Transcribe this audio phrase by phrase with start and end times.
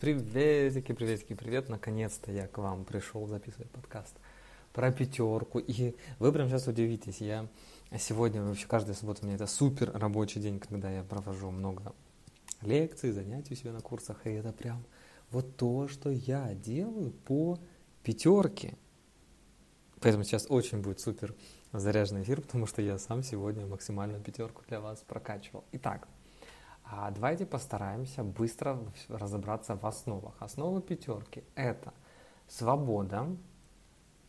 [0.00, 1.68] Приветики, приветики, привет.
[1.68, 4.16] Наконец-то я к вам пришел записывать подкаст
[4.72, 5.58] про пятерку.
[5.58, 7.46] И вы прям сейчас удивитесь, я
[7.98, 11.92] сегодня, вообще каждая суббота у меня это супер рабочий день, когда я провожу много
[12.62, 14.26] лекций, занятий у себя на курсах.
[14.26, 14.86] И это прям
[15.30, 17.58] вот то, что я делаю по
[18.02, 18.78] пятерке.
[20.00, 21.34] Поэтому сейчас очень будет супер
[21.74, 25.64] заряженный эфир, потому что я сам сегодня максимальную пятерку для вас прокачивал.
[25.72, 26.08] Итак,
[26.92, 28.78] а давайте постараемся быстро
[29.08, 30.34] разобраться в основах.
[30.40, 31.94] Основы пятерки– это
[32.48, 33.26] свобода,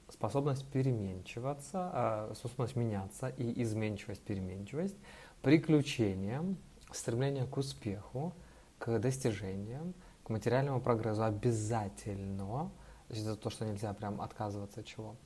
[0.09, 4.95] способность переменчиваться, а, способность меняться и изменчивость, переменчивость,
[5.41, 6.43] приключения,
[6.91, 8.33] стремление к успеху,
[8.77, 12.71] к достижениям, к материальному прогрессу обязательно.
[13.09, 15.15] Есть это то, что нельзя прям отказываться от чего–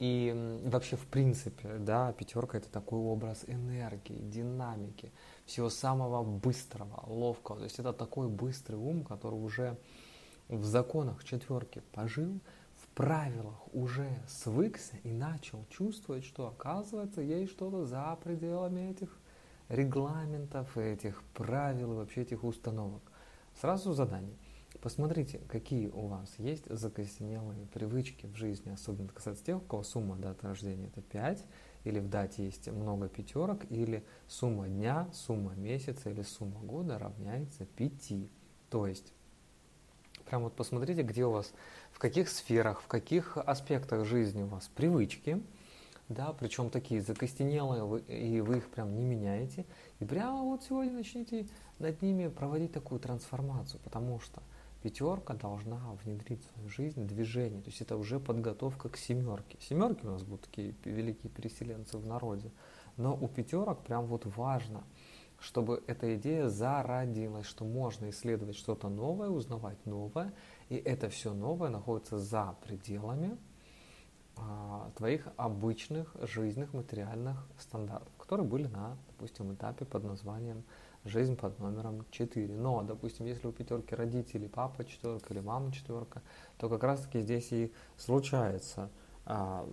[0.00, 5.12] и вообще, в принципе, да, пятерка это такой образ энергии, динамики,
[5.44, 7.58] всего самого быстрого, ловкого.
[7.58, 9.76] То есть это такой быстрый ум, который уже
[10.48, 12.40] в законах четверки пожил,
[12.76, 19.14] в правилах уже свыкся и начал чувствовать, что оказывается есть что-то за пределами этих
[19.68, 23.02] регламентов, этих правил вообще этих установок.
[23.60, 24.38] Сразу задание–
[24.80, 29.82] Посмотрите, какие у вас есть закостенелые привычки в жизни, особенно это касается тех, у кого
[29.82, 31.44] сумма даты рождения это 5,
[31.84, 37.66] или в дате есть много пятерок, или сумма дня, сумма месяца или сумма года равняется
[37.66, 38.12] 5.
[38.70, 39.12] То есть,
[40.24, 41.52] прям вот посмотрите, где у вас,
[41.92, 45.42] в каких сферах, в каких аспектах жизни у вас привычки,
[46.08, 49.66] да, причем такие закостенелые, и вы их прям не меняете,
[49.98, 51.46] и прямо вот сегодня начните
[51.78, 54.42] над ними проводить такую трансформацию, потому что
[54.82, 59.58] Пятерка должна внедрить в свою жизнь движение, то есть это уже подготовка к семерке.
[59.60, 62.50] Семерки у нас будут такие великие переселенцы в народе,
[62.96, 64.84] но у пятерок прям вот важно,
[65.38, 70.32] чтобы эта идея зародилась, что можно исследовать что-то новое, узнавать новое,
[70.70, 73.36] и это все новое находится за пределами
[74.36, 80.64] а, твоих обычных жизненных материальных стандартов, которые были на, допустим, этапе под названием
[81.04, 82.56] жизнь под номером 4.
[82.56, 86.22] Но, допустим, если у пятерки родители, папа четверка или мама четверка,
[86.58, 88.90] то как раз таки здесь и случается,
[89.24, 89.66] а,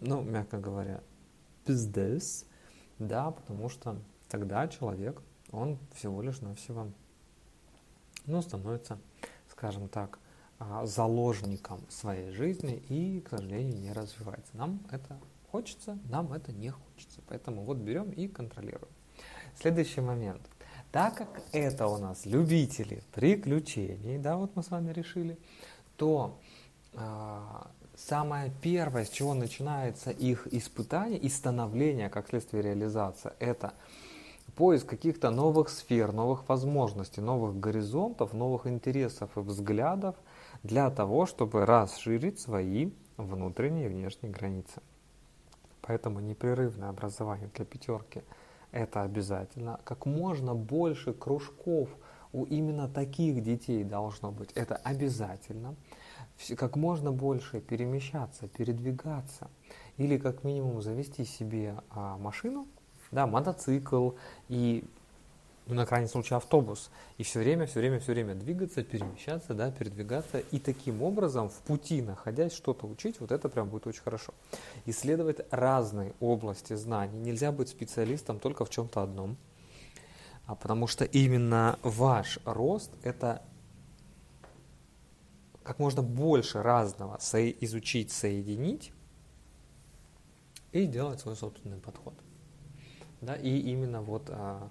[0.00, 1.02] ну, мягко говоря,
[1.64, 2.46] пиздец,
[2.98, 3.96] да, потому что
[4.28, 6.88] тогда человек, он всего лишь навсего,
[8.26, 8.98] ну, становится,
[9.48, 10.18] скажем так,
[10.58, 14.56] а, заложником своей жизни и, к сожалению, не развивается.
[14.56, 15.18] Нам это
[15.50, 17.20] хочется, нам это не хочется.
[17.28, 18.92] Поэтому вот берем и контролируем.
[19.60, 20.42] Следующий момент.
[20.92, 25.38] Так как это у нас любители приключений, да, вот мы с вами решили,
[25.96, 26.40] то
[26.94, 27.40] э,
[27.94, 33.74] самое первое, с чего начинается их испытание и становление, как следствие реализация, это
[34.56, 40.16] поиск каких-то новых сфер, новых возможностей, новых горизонтов, новых интересов и взглядов
[40.62, 44.82] для того, чтобы расширить свои внутренние и внешние границы.
[45.90, 48.22] Поэтому непрерывное образование для пятерки–
[48.70, 49.80] это обязательно.
[49.82, 51.88] Как можно больше кружков
[52.32, 54.52] у именно таких детей должно быть.
[54.52, 55.74] Это обязательно.
[56.56, 59.50] Как можно больше перемещаться, передвигаться.
[59.96, 62.68] Или как минимум завести себе а, машину,
[63.10, 64.12] да, мотоцикл
[64.48, 64.84] и
[65.70, 66.90] ну, на крайний случай автобус.
[67.16, 70.40] И все время, все время, все время двигаться, перемещаться, да, передвигаться.
[70.50, 74.34] И таким образом в пути, находясь, что-то учить, вот это прям будет очень хорошо.
[74.86, 77.18] Исследовать разные области знаний.
[77.18, 79.36] Нельзя быть специалистом только в чем-то одном.
[80.46, 83.42] А потому что именно ваш рост– это
[85.62, 88.92] как можно больше разного со- изучить, соединить
[90.72, 92.14] и сделать свой собственный подход.
[93.20, 94.70] Да, и именно вот а,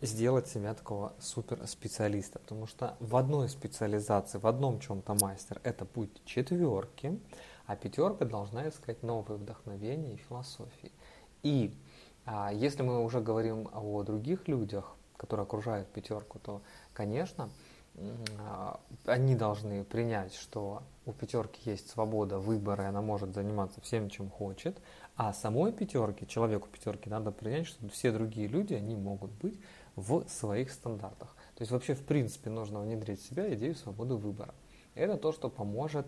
[0.00, 6.22] сделать себя такого суперспециалиста, потому что в одной специализации, в одном чем-то мастер, это путь
[6.24, 7.18] четверки,
[7.66, 10.92] а пятерка должна искать новые вдохновения и философии.
[11.42, 11.74] И
[12.24, 16.62] а, если мы уже говорим о других людях, которые окружают пятерку, то,
[16.92, 17.50] конечно,
[18.40, 24.10] а, они должны принять, что у пятерки есть свобода выбора, и она может заниматься всем,
[24.10, 24.78] чем хочет,
[25.18, 29.58] а самой пятерке, человеку пятерки, надо принять, что все другие люди, они могут быть
[29.96, 31.34] в своих стандартах.
[31.56, 34.54] То есть вообще в принципе нужно внедрить в себя идею свободы выбора.
[34.94, 36.06] Это то, что поможет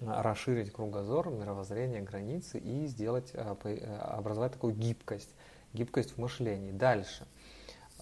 [0.00, 5.30] а, расширить кругозор, мировоззрение, границы и сделать, а, э, образовать такую гибкость,
[5.72, 6.72] гибкость в мышлении.
[6.72, 7.28] Дальше.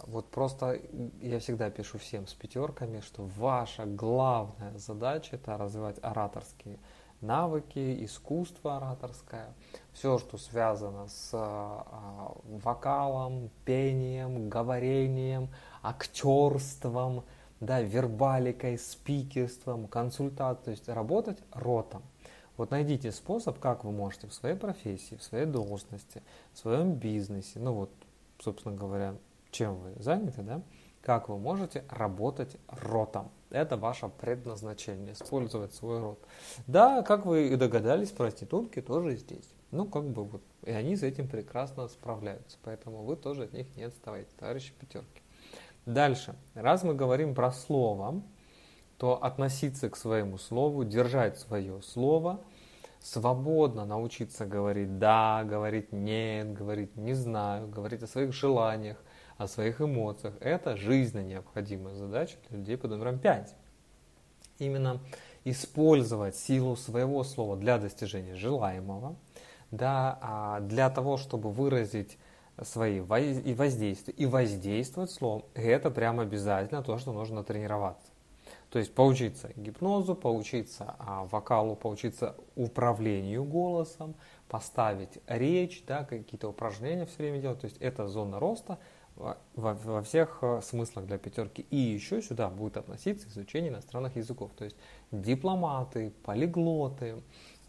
[0.07, 0.81] Вот просто
[1.21, 6.79] я всегда пишу всем с пятерками, что ваша главная задача это развивать ораторские
[7.20, 9.55] навыки, искусство ораторское,
[9.93, 15.49] все, что связано с а, вокалом, пением, говорением,
[15.82, 17.25] актерством,
[17.61, 22.02] да, вербаликой, спикерством, консультацией, то есть работать ротом.
[22.56, 26.22] Вот найдите способ, как вы можете в своей профессии, в своей должности,
[26.52, 27.90] в своем бизнесе, ну вот,
[28.38, 29.14] собственно говоря,
[29.50, 30.62] чем вы заняты, да,
[31.02, 33.31] как вы можете работать ротом.
[33.50, 36.25] Это ваше предназначение, использовать свой рот.
[36.67, 39.52] Да, как вы и догадались, проститутки тоже здесь.
[39.73, 42.58] Ну, как бы вот, и они с этим прекрасно справляются.
[42.62, 45.23] Поэтому вы тоже от них не отставайте, товарищи пятерки.
[45.87, 46.37] Дальше.
[46.55, 48.23] Раз мы говорим про слово,
[48.99, 52.41] то относиться к своему слову, держать свое слово,
[53.00, 59.03] свободно научиться говорить «да», говорить «нет», говорить «не знаю», говорить о своих желаниях,
[59.41, 60.35] о своих эмоциях.
[60.41, 63.55] Это жизненно необходимая задача для людей под номером 5.
[64.59, 65.01] Именно
[65.45, 69.17] использовать силу своего слова для достижения желаемого,
[69.71, 72.19] да, а для того, чтобы выразить
[72.63, 78.13] свои воздействия и воздействовать словом, это прям обязательно то, что нужно тренироваться.
[78.69, 84.15] То есть поучиться гипнозу, поучиться а, вокалу, поучиться управлению голосом,
[84.49, 87.61] поставить речь, да, какие-то упражнения все время делать.
[87.61, 88.79] То есть это зона роста
[89.55, 91.67] во, во всех э, смыслах для пятерки.
[91.70, 94.52] И еще сюда будет относиться изучение иностранных языков.
[94.56, 94.76] То есть
[95.12, 97.22] дипломаты, полиглоты,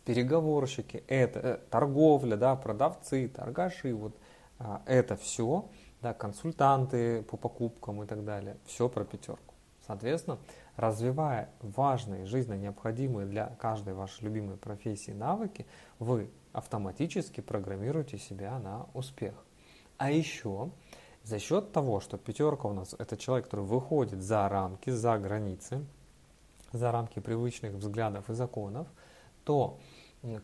[0.06, 4.16] переговорщики, это э, торговля, да, продавцы, торгаши, вот
[4.60, 5.70] а, это все,
[6.02, 9.56] да, консультанты по покупкам и так далее, все про пятерку.
[9.86, 10.38] Соответственно,
[10.76, 15.66] развивая важные, жизненно необходимые для каждой вашей любимой профессии навыки,
[16.00, 19.34] вы автоматически программируете себя на успех.
[19.98, 20.72] А еще
[21.24, 25.86] за счет того, что пятерка у нас это человек, который выходит за рамки, за границы,
[26.72, 28.88] за рамки привычных взглядов и законов,
[29.44, 29.80] то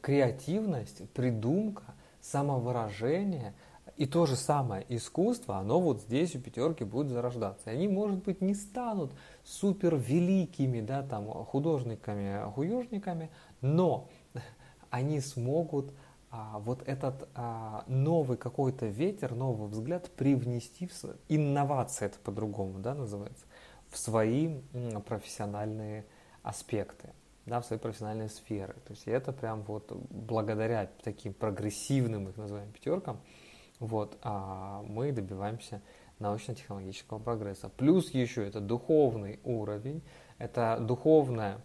[0.02, 1.84] креативность, придумка,
[2.22, 3.54] самовыражение
[3.96, 7.72] и то же самое искусство, оно вот здесь у пятерки будет зарождаться.
[7.72, 9.12] И они, может быть, не станут
[9.44, 13.32] супер великими, да, там, художниками, художниками,
[13.62, 14.08] но
[14.92, 15.94] они смогут
[16.30, 20.92] а, вот этот а, новый какой-то ветер, новый взгляд привнести в
[21.30, 23.46] инновация, это по-другому, да, называется,
[23.90, 24.60] в свои
[25.06, 26.06] профессиональные
[26.44, 27.10] аспекты
[27.48, 28.74] да, в своей профессиональной сферы.
[28.86, 33.20] То есть это прям вот благодаря таким прогрессивным, их называем пятеркам,
[33.80, 35.82] вот, а мы добиваемся
[36.20, 37.70] научно-технологического прогресса.
[37.70, 40.04] Плюс еще это духовный уровень,
[40.40, 41.62] это духовное а,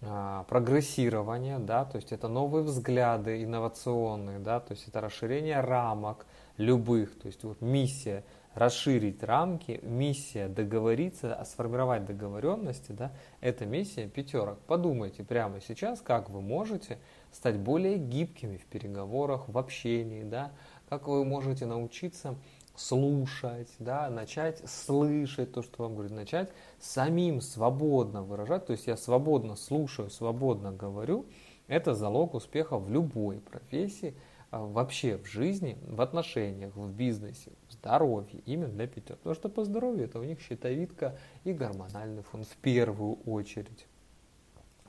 [0.00, 6.26] прогрессирование, да, то есть это новые взгляды инновационные, да, то есть это расширение рамок
[6.56, 8.24] любых, то есть вот миссия–
[8.54, 14.58] расширить рамки, миссия договориться, сформировать договоренности, да, это миссия пятерок.
[14.66, 16.98] Подумайте прямо сейчас, как вы можете
[17.30, 20.52] стать более гибкими в переговорах, в общении, да,
[20.88, 22.36] как вы можете научиться
[22.80, 28.96] слушать, да, начать слышать то, что вам говорят, начать самим свободно выражать, то есть я
[28.96, 31.26] свободно слушаю, свободно говорю,
[31.68, 34.14] это залог успеха в любой профессии,
[34.50, 39.18] а, вообще в жизни, в отношениях, в бизнесе, в здоровье, именно для пятерок.
[39.18, 43.86] Потому что по здоровью это у них щитовидка и гормональный фон в первую очередь.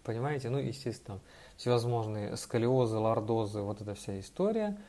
[0.04, 0.50] Понимаете?
[0.50, 1.20] Ну, естественно,
[1.58, 4.80] всевозможные сколиозы, лордозы, вот эта вся история.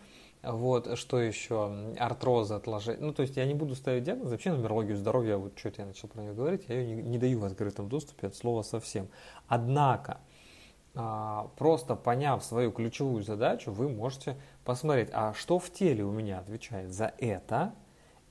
[0.42, 1.94] Вот, что еще?
[1.98, 2.98] Артрозы, отложения.
[3.00, 4.30] Ну, то есть я не буду ставить диагноз.
[4.30, 7.38] Вообще нумерологию здоровья, вот что-то я начал про нее говорить, я ее не, не даю
[7.38, 9.08] в открытом доступе от слова совсем.
[9.46, 10.18] Однако,
[10.94, 16.40] а, просто поняв свою ключевую задачу, вы можете посмотреть, а что в теле у меня
[16.40, 17.72] отвечает за это,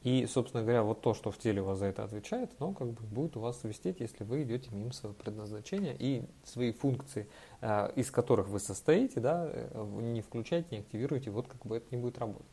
[0.03, 2.89] и, собственно говоря, вот то, что в теле у вас за это отвечает, оно как
[2.91, 7.27] бы будет у вас свистеть, если вы идете мимо своего предназначения и свои функции,
[7.61, 12.01] а, из которых вы состоите, да, не включайте, не активируйте, вот как бы это не
[12.01, 12.47] будет работать.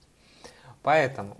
[0.82, 1.38] Поэтому,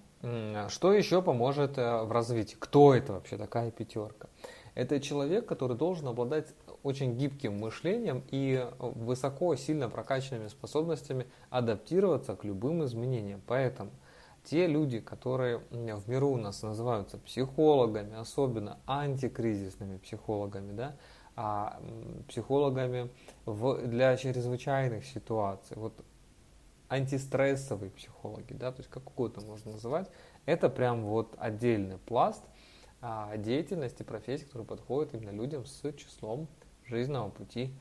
[0.68, 2.56] что еще поможет э, в развитии?
[2.58, 4.28] Кто это вообще такая пятерка?
[4.74, 12.44] Это человек, который должен обладать очень гибким мышлением и высоко, сильно прокачанными способностями адаптироваться к
[12.44, 13.40] любым изменениям.
[13.46, 13.90] Поэтому
[14.44, 20.96] те люди, которые в миру у нас называются психологами, особенно антикризисными психологами, да,
[21.36, 21.80] а
[22.28, 23.10] психологами
[23.44, 26.04] в, для чрезвычайных ситуаций, вот
[26.88, 30.10] антистрессовые психологи, да, то есть как угодно можно называть,
[30.46, 32.42] это прям вот отдельный пласт
[33.00, 36.48] а, деятельности, профессии, который подходит именно людям с числом
[36.86, 37.74] жизненного пути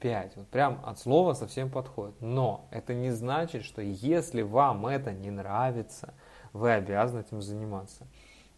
[0.00, 0.36] 5.
[0.36, 2.20] Вот прям от слова совсем подходит.
[2.20, 6.14] Но это не значит, что если вам это не нравится,
[6.52, 8.06] вы обязаны этим заниматься.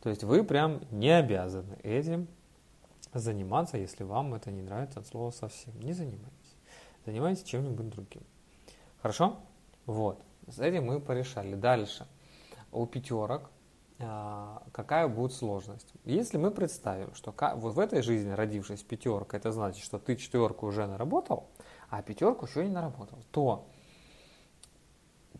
[0.02, 2.28] То есть вы прям не обязаны этим
[3.12, 5.78] заниматься, если вам это не нравится от слова совсем.
[5.80, 6.56] Не занимайтесь.
[7.04, 8.22] занимайтесь чем-нибудь другим.
[9.02, 9.38] Хорошо?
[9.86, 10.22] Вот.
[10.46, 11.54] С этим мы порешали.
[11.54, 12.06] Дальше.
[12.72, 13.50] У пятерок
[14.00, 15.92] какая будет сложность.
[16.04, 20.66] Если мы представим, что вот в этой жизни, родившись пятерка, это значит, что ты четверку
[20.66, 21.48] уже наработал,
[21.88, 23.68] а пятерку еще не наработал, то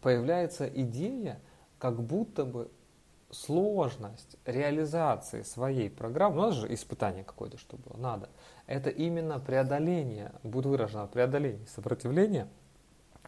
[0.01, 1.41] появляется идея,
[1.79, 2.71] как будто бы
[3.31, 8.29] сложность реализации своей программы, у нас же испытание какое-то, что было, надо,
[8.67, 12.49] это именно преодоление, будет выражено преодоление сопротивления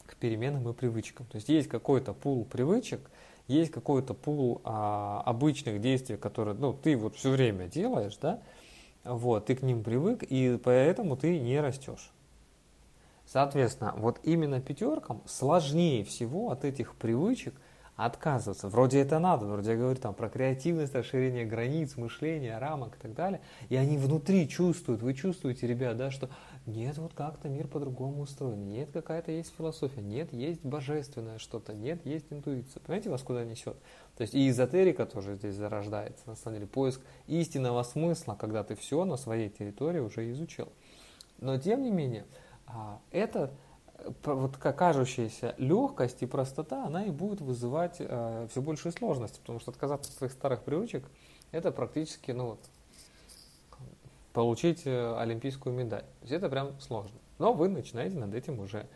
[0.07, 1.27] к переменам и привычкам.
[1.27, 3.11] То есть есть какой-то пул привычек,
[3.49, 8.41] есть какой-то пул а, обычных действий, которые ну, ты вот все время делаешь, да,
[9.05, 12.13] вот, ты к ним привык, и поэтому ты не растешь.
[13.27, 17.55] Соответственно, вот именно пятеркам сложнее всего от этих привычек
[17.97, 18.69] отказываться.
[18.69, 23.15] Вроде это надо, вроде я говорю там про креативность, расширение границ, мышления, рамок и так
[23.15, 23.41] далее.
[23.69, 26.29] И они внутри чувствуют, вы чувствуете, ребят, да, что
[26.67, 32.05] нет, вот как-то мир по-другому устроен, нет, какая-то есть философия, нет, есть божественное что-то, нет,
[32.07, 32.81] есть интуиция.
[32.81, 33.77] Понимаете, вас куда несет?
[34.17, 38.77] То есть и эзотерика тоже здесь зарождается, на самом деле, поиск истинного смысла, когда ты
[38.77, 40.69] все на своей территории уже изучил.
[41.39, 42.27] Но тем не менее,
[42.67, 43.53] а, это
[44.25, 49.71] вот кажущаяся легкость и простота, она и будет вызывать э, все большие сложности, потому что
[49.71, 51.05] отказаться от своих старых привычек,
[51.51, 52.61] это практически, ну вот,
[54.33, 56.03] получить э, олимпийскую медаль.
[56.03, 57.19] То есть это прям сложно.
[57.39, 58.87] Но вы начинаете над этим уже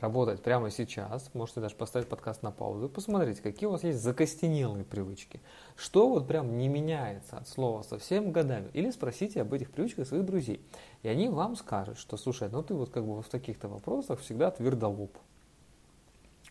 [0.00, 1.30] работать прямо сейчас.
[1.34, 5.40] Можете даже поставить подкаст на паузу посмотреть, какие у вас есть закостенелые привычки.
[5.76, 8.68] Что вот прям не меняется от слова совсем годами.
[8.72, 10.60] Или спросите об этих привычках своих друзей.
[11.02, 14.50] И они вам скажут, что, слушай, ну ты вот как бы в таких-то вопросах всегда
[14.50, 15.16] твердолоб.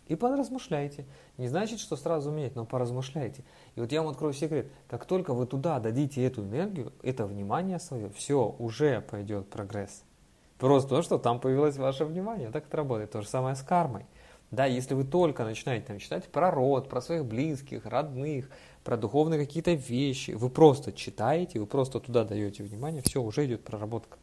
[0.08, 1.06] И поразмышляйте.
[1.38, 3.44] Не значит, что сразу менять, но поразмышляйте.
[3.76, 4.68] И вот я вам открою секрет.
[4.88, 10.04] Как только вы туда дадите эту энергию, это внимание свое, все, уже пойдет прогресс.
[10.58, 12.50] Просто то, что там появилось ваше внимание.
[12.52, 13.12] Так это работает.
[13.12, 14.06] То же самое с кармой.
[14.52, 18.52] Да, если вы только начинаете там читать про род, про своих близких, родных,
[18.84, 23.64] про духовные какие-то вещи, вы просто читаете, вы просто туда даете внимание, все, уже идет
[23.64, 24.20] проработка.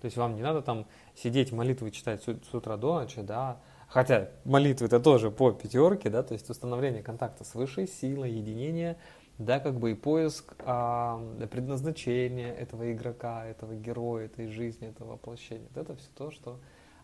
[0.00, 4.28] То есть вам не надо там сидеть молитвы читать с, утра до ночи, да, Хотя
[4.44, 8.96] молитвы это тоже по пятерке, да, то есть установление контакта с высшей силой, единение,
[9.36, 11.20] да, как бы и поиск а,
[11.50, 15.66] предназначения этого игрока, этого героя, этой жизни, этого воплощения.
[15.74, 16.60] Вот это все то, что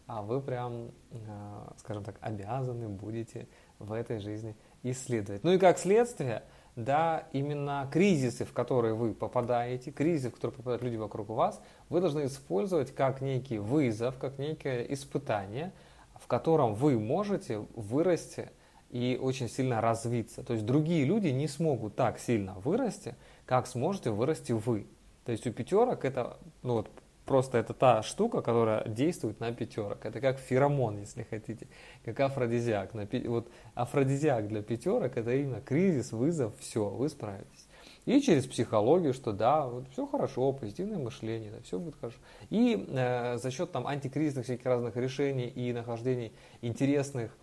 [0.06, 0.92] а, вы прям,
[1.28, 3.48] а, скажем так, обязаны будете
[3.80, 5.42] в этой жизни исследовать.
[5.42, 6.44] Ну и как следствие,
[6.76, 12.00] да, именно кризисы, в которые вы попадаете, кризисы, в которые попадают люди вокруг вас, вы
[12.00, 15.72] должны использовать как некий вызов, как некое испытание–
[16.20, 18.50] в котором вы можете вырасти
[18.90, 20.42] и очень сильно развиться.
[20.42, 24.86] То есть другие люди не смогут так сильно вырасти, как сможете вырасти вы.
[25.24, 26.90] То есть у пятерок это ну вот,
[27.26, 30.06] просто это та штука, которая действует на пятерок.
[30.06, 31.66] Это как феромон, если хотите,
[32.04, 32.94] как афродизиак.
[33.26, 37.65] Вот афродизиак для пятерок это именно кризис, вызов, все, вы справитесь.
[38.06, 42.18] И через психологию, что да, вот все хорошо, позитивное мышление, да, все будет хорошо.
[42.50, 46.32] И э, за счет там антикризисных всяких разных решений и нахождений
[46.62, 47.36] интересных,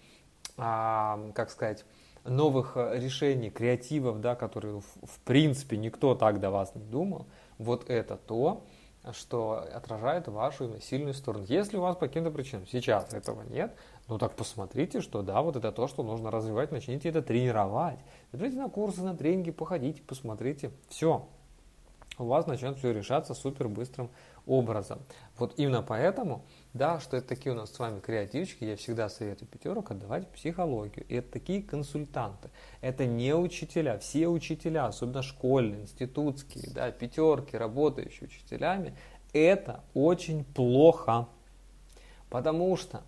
[0.56, 1.84] а, как сказать,
[2.24, 7.28] новых э, решений, креативов, да, которые в, в принципе никто так до вас не думал,
[7.58, 8.66] вот это то,
[9.12, 11.46] что отражает вашу сильную сторону.
[11.48, 13.76] Если у вас по каким-то причинам сейчас этого нет,
[14.08, 18.00] ну так посмотрите, что да, вот это то, что нужно развивать, начните это тренировать.
[18.32, 20.72] Запишите на курсы, на тренинги, походите, посмотрите.
[20.88, 21.28] Все.
[22.18, 24.10] У вас начнет все решаться супер быстрым
[24.46, 25.00] образом.
[25.38, 29.48] Вот именно поэтому, да, что это такие у нас с вами креативчики, я всегда советую
[29.48, 31.06] пятерок отдавать психологию.
[31.08, 32.50] И это такие консультанты.
[32.82, 34.00] Это не учителя.
[34.00, 38.96] Все учителя, особенно школьные, институтские, да, пятерки, работающие учителями,
[39.34, 41.28] это очень плохо.
[42.30, 43.04] Потому что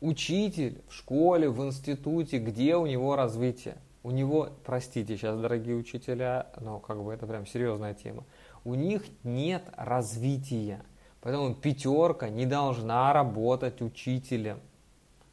[0.00, 3.78] учитель в школе, в институте, где у него развитие?
[4.04, 8.24] У него, простите сейчас, дорогие учителя, но как бы это прям серьезная тема,
[8.64, 10.82] у них нет развития.
[11.20, 14.60] Поэтому пятерка не должна работать учителем,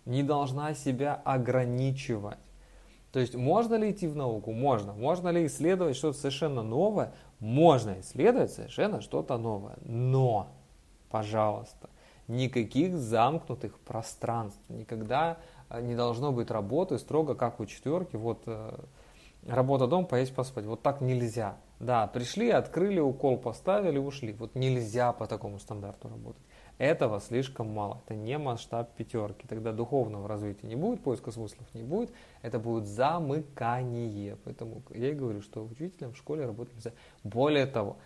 [0.06, 2.38] не должна себя ограничивать.
[3.12, 4.52] То есть можно ли идти в науку?
[4.52, 4.94] Можно.
[4.94, 7.14] Можно ли исследовать что-то совершенно новое?
[7.40, 9.78] Можно исследовать совершенно что-то новое.
[9.86, 10.48] Но,
[11.10, 11.90] пожалуйста,
[12.28, 14.60] никаких замкнутых пространств.
[14.68, 15.38] Никогда
[15.70, 18.18] э, не должно быть работы строго как у четверки.
[18.18, 18.78] Вот э,
[19.48, 20.66] работа дом, поесть, поспать.
[20.66, 21.56] Вот так нельзя.
[21.80, 24.34] Да, пришли, открыли, укол поставили, ушли.
[24.34, 26.42] Вот нельзя по такому стандарту работать.
[26.80, 28.02] Этого слишком мало.
[28.06, 29.48] Это не масштаб пятерки.
[29.48, 32.12] Тогда духовного развития не будет, поиска смыслов не будет.
[32.42, 34.38] Это будет замыкание.
[34.44, 36.92] Поэтому я и говорю, что учителям в школе работать нельзя.
[37.24, 37.98] Более того,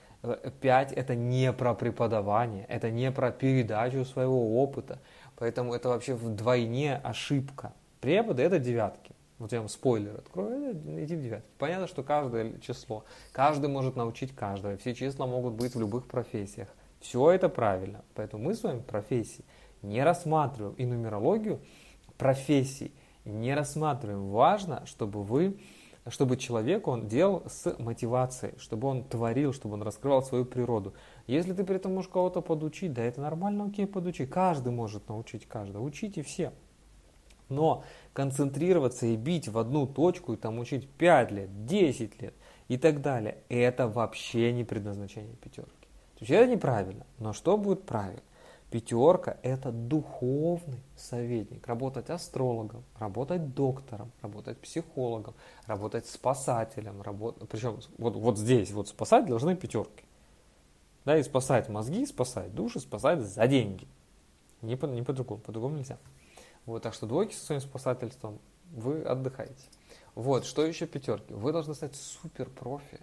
[0.61, 4.99] 5 это не про преподавание, это не про передачу своего опыта.
[5.37, 7.73] Поэтому это вообще вдвойне ошибка.
[7.99, 9.15] Преподы– это девятки.
[9.41, 11.49] Вот я вам спойлер открою, иди в девятки.
[11.57, 14.77] Понятно, что каждое число, каждый может научить каждого.
[14.77, 16.67] Все числа могут быть в любых профессиях.
[16.99, 18.05] Все это правильно.
[18.13, 19.43] Поэтому мы с вами профессии
[19.81, 21.59] не рассматриваем и нумерологию
[22.19, 22.93] профессий
[23.25, 24.29] не рассматриваем.
[24.29, 25.59] Важно, чтобы вы
[26.07, 30.93] чтобы человек он делал с мотивацией, чтобы он творил, чтобы он раскрывал свою природу.
[31.25, 34.27] Если ты при этом можешь кого-то подучить, да это нормально, окей, подучи.
[34.27, 35.83] Каждый может научить каждого.
[35.83, 36.53] Учите все.
[37.51, 42.33] Но концентрироваться и бить в одну точку и там учить 5 лет, 10 лет
[42.69, 45.87] и так далее, это вообще не предназначение пятерки.
[46.15, 47.05] То есть это неправильно.
[47.19, 48.21] Но что будет правильно?
[48.71, 51.67] Пятерка– это духовный советник.
[51.67, 55.33] Работать астрологом, работать доктором, работать психологом,
[55.65, 57.01] работать спасателем.
[57.01, 57.49] Работать...
[57.49, 60.05] Причем вот, вот здесь вот спасать должны пятерки.
[61.03, 63.87] Да, и спасать мозги, спасать души, спасать за деньги.
[64.61, 65.97] Не, по, не по-другому, по-другому нельзя.
[66.65, 68.39] Вот, так что двойки со своим спасательством
[68.71, 69.65] вы отдыхаете.
[70.15, 71.33] Вот, что еще пятерки?
[71.33, 72.99] Вы должны стать супер профи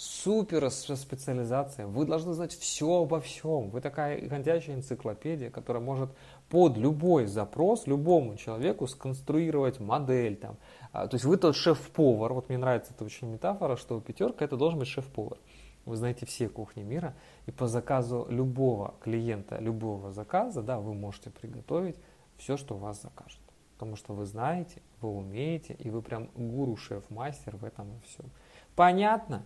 [0.00, 1.86] супер специализация.
[1.86, 3.68] Вы должны знать все обо всем.
[3.68, 6.10] Вы такая ходячая энциклопедия, которая может
[6.48, 10.36] под любой запрос любому человеку сконструировать модель.
[10.36, 10.56] Там.
[10.92, 12.32] А, то есть вы тот шеф-повар.
[12.32, 15.36] Вот мне нравится эта очень метафора, что пятерка это должен быть шеф-повар.
[15.84, 17.14] Вы знаете все кухни мира,
[17.46, 21.96] и по заказу любого клиента, любого заказа, да, вы можете приготовить
[22.40, 23.40] все, что у вас закажут.
[23.74, 28.26] Потому что вы знаете, вы умеете, и вы прям гуру, шеф-мастер в этом и всем.
[28.74, 29.44] Понятно?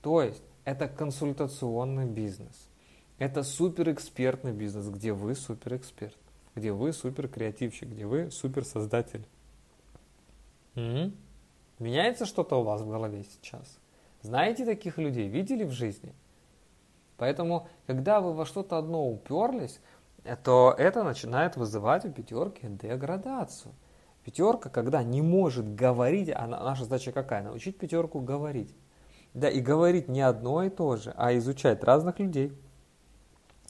[0.00, 2.68] То есть это консультационный бизнес.
[3.18, 6.16] Это суперэкспертный бизнес, где вы суперэксперт,
[6.54, 9.26] где вы суперкреативщик, где вы суперсоздатель.
[10.74, 11.16] М-м?
[11.78, 13.78] Меняется что-то у вас в голове сейчас?
[14.22, 15.28] Знаете таких людей?
[15.28, 16.14] Видели в жизни?
[17.16, 19.80] Поэтому, когда вы во что-то одно уперлись,
[20.42, 23.74] то это начинает вызывать у пятерки деградацию.
[24.24, 27.42] Пятерка, когда не может говорить, а наша задача какая?
[27.42, 28.74] Научить пятерку говорить.
[29.34, 32.52] Да, и говорить не одно и то же, а изучать разных людей,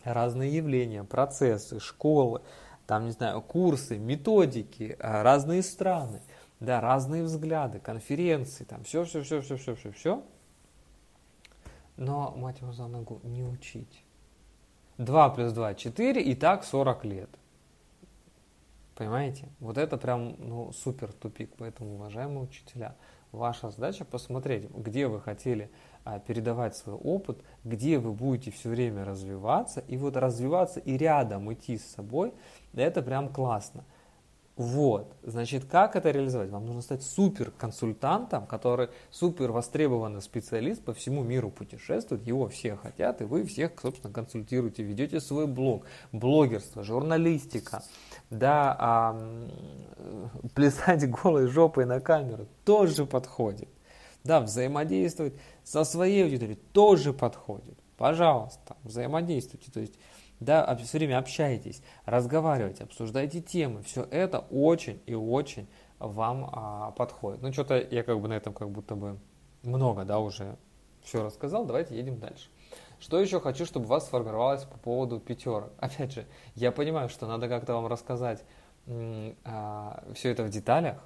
[0.05, 2.43] разные явления, процессы, школы,
[2.87, 6.21] там, не знаю, курсы, методики, а, разные страны,
[6.61, 10.23] да, разные взгляды, конференции, там, все, все, все, все, все, все, все.
[11.97, 14.04] Но, мать его за ногу, не учить.
[14.99, 17.31] 2 плюс 2– 4, и так 40 лет.
[18.95, 19.49] Понимаете?
[19.59, 21.51] Вот это прям ну, супер тупик.
[21.59, 22.95] Поэтому, уважаемые учителя,
[23.35, 25.69] Ваша задача посмотреть, где вы хотели
[26.05, 31.53] а, передавать свой опыт, где вы будете все время развиваться, и вот развиваться и рядом
[31.53, 32.33] идти с собой,
[32.75, 33.85] это прям классно.
[34.57, 36.51] Вот, значит, как это реализовать?
[36.51, 42.77] Вам нужно стать супер консультантом, который супер востребованный специалист по всему миру путешествует, его все
[42.77, 47.83] хотят, и вы всех, собственно, консультируете, ведете свой блог, блогерство, журналистика,
[48.31, 49.39] да, а,
[50.55, 53.69] плясать голой жопой на камеру тоже подходит.
[54.23, 57.77] Да, взаимодействовать со своей аудиторией тоже подходит.
[57.97, 59.71] Пожалуйста, взаимодействуйте.
[59.73, 59.95] То есть
[60.45, 63.83] да, все время общайтесь, разговаривайте, обсуждайте темы.
[63.83, 67.43] Все это очень и очень вам а, подходит.
[67.43, 69.19] Ну, что-то я как бы на этом как будто бы
[69.63, 70.57] много, да, уже
[71.03, 71.65] все рассказал.
[71.65, 72.49] Давайте едем дальше.
[72.99, 75.73] Что еще хочу, чтобы у вас сформировалось по поводу пятерок?
[75.79, 78.45] Опять же, я понимаю, что надо как-то вам рассказать
[79.45, 80.99] а, все это в деталях,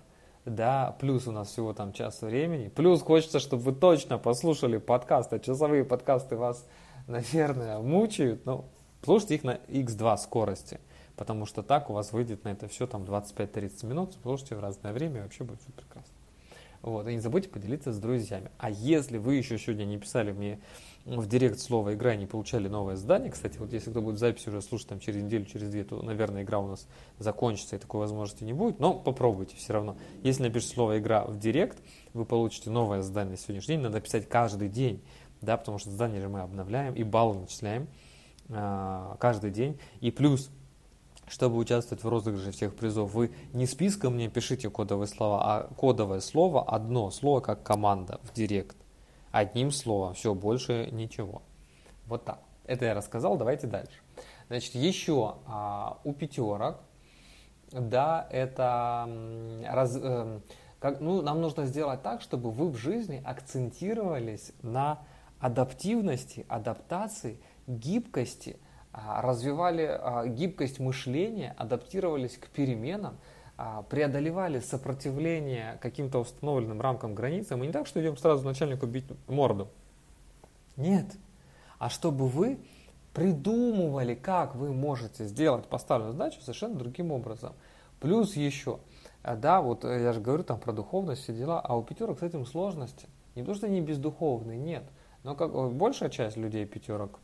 [0.45, 5.39] да, плюс у нас всего там час времени, плюс хочется, чтобы вы точно послушали подкасты,
[5.39, 6.67] часовые подкасты вас,
[7.07, 8.69] наверное, мучают, но
[9.03, 10.81] Слушайте их на x2 скорости,
[11.17, 14.93] потому что так у вас выйдет на это все там 25-30 минут, слушайте в разное
[14.93, 16.15] время, вообще будет все прекрасно.
[16.83, 18.51] Вот, и не забудьте поделиться с друзьями.
[18.59, 20.61] А если вы еще сегодня не писали мне
[21.05, 24.47] в директ слово «игра» и не получали новое задание, кстати, вот если кто будет запись
[24.47, 26.87] уже слушать там через неделю, через две, то, наверное, игра у нас
[27.19, 29.97] закончится и такой возможности не будет, но попробуйте все равно.
[30.23, 31.79] Если напишите слово «игра» в директ,
[32.15, 35.03] вы получите новое задание на сегодняшний день, надо писать каждый день,
[35.41, 37.89] да, потому что задание же мы обновляем и баллы начисляем.
[38.51, 39.79] А, каждый день.
[40.01, 40.51] И плюс,
[41.27, 46.21] чтобы участвовать в розыгрыше всех призов, вы не списком мне пишите кодовые слова, а кодовое
[46.21, 48.77] слово, одно слово, как команда в директ.
[49.31, 51.43] Одним словом, все, больше ничего.
[52.07, 52.41] Вот так.
[52.65, 54.01] Это я рассказал, давайте дальше.
[54.49, 56.81] Значит, еще а, у пятерок,
[57.71, 59.09] да, это
[59.67, 60.41] раз, э,
[60.79, 65.01] как, ну, нам нужно сделать так, чтобы вы в жизни акцентировались на
[65.39, 68.59] адаптивности, адаптации гибкости,
[68.93, 73.19] а, развивали а, гибкость мышления, адаптировались к переменам,
[73.57, 77.63] а, преодолевали сопротивление каким-то установленным рамкам границам.
[77.63, 79.69] И не так, что идем сразу начальнику бить морду.
[80.77, 81.07] Нет.
[81.79, 82.59] А чтобы вы
[83.13, 87.53] придумывали, как вы можете сделать поставленную задачу совершенно другим образом.
[88.01, 88.79] Плюс еще,
[89.25, 92.21] э, да, вот э, я же говорю там про духовность, все дела, а у пятерок
[92.21, 93.09] с этим сложности.
[93.35, 94.85] Не то, что они бездуховные, нет.
[95.25, 97.19] Но как большая часть людей пятерок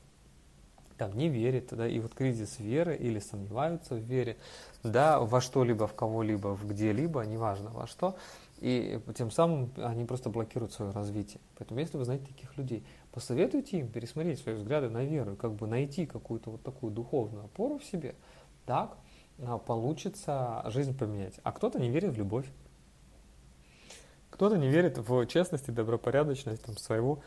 [0.96, 4.36] там не верит, да, и вот кризис веры или сомневаются в вере,
[4.82, 8.16] да, во что-либо, в кого-либо, в где-либо, неважно во что,
[8.58, 11.40] и тем самым они просто блокируют свое развитие.
[11.58, 15.66] Поэтому, если вы знаете таких людей, посоветуйте им пересмотреть свои взгляды на веру, как бы
[15.66, 18.14] найти какую-то вот такую духовную опору в себе,
[18.64, 18.96] так
[19.42, 21.34] а, получится жизнь поменять.
[21.42, 22.46] А кто-то не верит в любовь.
[24.30, 27.20] Кто-то не верит в честность и добропорядочность там, своего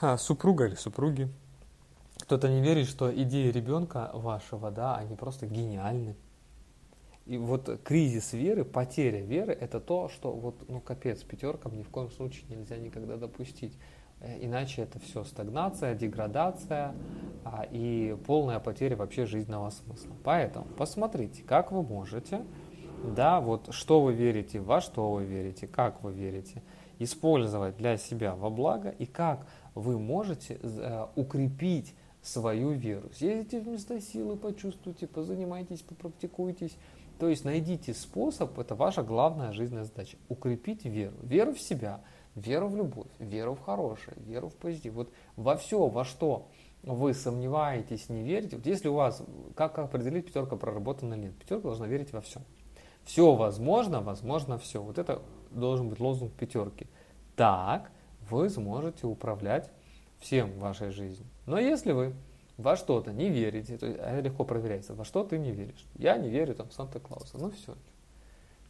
[0.00, 1.28] а, супруга или супруги.
[2.30, 6.14] Кто-то не верит, что идеи ребенка вашего, да, они просто гениальны.
[7.26, 11.88] И вот кризис веры, потеря веры, это то, что вот, ну капец, пятеркам ни в
[11.88, 13.76] коем случае нельзя никогда допустить.
[14.20, 16.94] Э, иначе это все стагнация, деградация
[17.44, 20.12] а, и полная потеря вообще жизненного смысла.
[20.22, 22.44] Поэтому посмотрите, как вы можете,
[23.02, 26.62] да, вот что вы верите, во что вы верите, как вы верите,
[27.00, 33.10] использовать для себя во благо и как вы можете э, укрепить свою веру.
[33.14, 36.76] Съездите в место силы, почувствуйте, позанимайтесь, попрактикуйтесь.
[37.18, 41.14] То есть найдите способ, это ваша главная жизненная задача, укрепить веру.
[41.22, 42.00] Веру в себя,
[42.34, 44.94] веру в любовь, веру в хорошее, веру в позитив.
[44.94, 46.48] Вот во все, во что
[46.82, 49.22] вы сомневаетесь, не верите, вот если у вас,
[49.54, 51.34] как определить, пятерка проработана или нет?
[51.36, 52.40] Пятерка должна верить во все.
[53.04, 54.82] Все возможно, возможно все.
[54.82, 56.86] Вот это должен быть лозунг пятерки.
[57.36, 57.90] Так
[58.28, 59.70] вы сможете управлять
[60.20, 61.26] всем в вашей жизни.
[61.46, 62.14] Но если вы
[62.56, 65.86] во что-то не верите, то есть, это легко проверяется, во что ты не веришь.
[65.96, 67.38] Я не верю там в Санта-Клауса.
[67.38, 67.74] Ну все,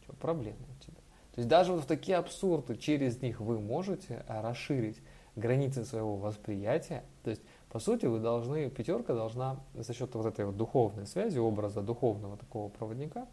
[0.03, 0.97] что, проблема у тебя.
[1.33, 5.01] То есть даже вот в такие абсурды, через них вы можете расширить
[5.35, 7.03] границы своего восприятия.
[7.23, 11.37] То есть, по сути, вы должны, пятерка должна за счет вот этой вот духовной связи,
[11.37, 13.27] образа духовного такого проводника,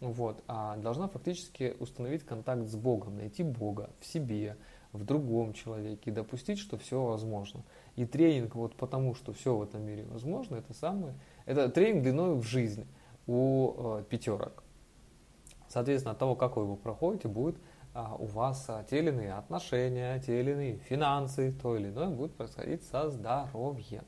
[0.00, 4.56] вот, а должна фактически установить контакт с Богом, найти Бога в себе,
[4.92, 7.62] в другом человеке и допустить, что все возможно.
[7.96, 11.14] И тренинг вот потому, что все в этом мире возможно, это самое,
[11.46, 12.86] это тренинг длиной в жизнь
[13.26, 14.62] у э, пятерок.
[15.68, 17.56] Соответственно, от того, как вы его проходите, будет
[17.94, 22.08] а, у вас а, те или иные отношения, те или иные финансы, то или иное
[22.08, 24.04] будет происходить со здоровьем.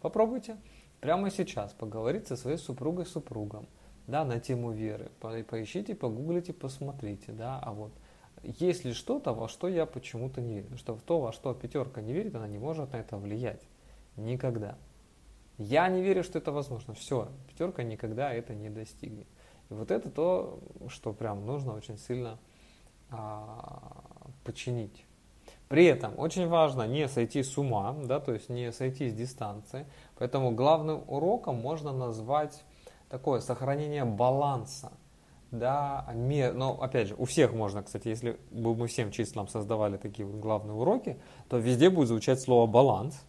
[0.00, 0.56] Попробуйте
[1.00, 3.66] прямо сейчас поговорить со своей супругой, супругом,
[4.06, 5.10] да, на тему веры.
[5.20, 7.92] По, поищите, погуглите, посмотрите, да, а вот
[8.58, 10.76] есть ли что-то, во что я почему-то не верю.
[10.76, 13.62] Что в то, во что пятерка не верит, она не может на это влиять.
[14.16, 14.76] Никогда.
[15.58, 16.94] Я не верю, что это возможно.
[16.94, 19.26] Все, пятерка никогда это не достигнет.
[19.70, 22.38] И вот это то, что прям нужно очень сильно
[23.10, 25.04] а, починить.
[25.68, 29.86] При этом очень важно не сойти с ума, да, то есть не сойти с дистанции.
[30.18, 32.62] Поэтому главным уроком можно назвать
[33.08, 34.92] такое сохранение баланса
[35.58, 40.26] да, но опять же, у всех можно, кстати, если бы мы всем числам создавали такие
[40.26, 41.16] вот главные уроки,
[41.48, 43.24] то везде будет звучать слово баланс,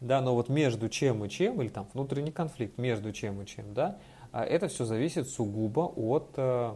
[0.00, 3.74] да, но вот между чем и чем, или там внутренний конфликт между чем и чем,
[3.74, 3.98] да,
[4.32, 6.74] а это все зависит сугубо от э,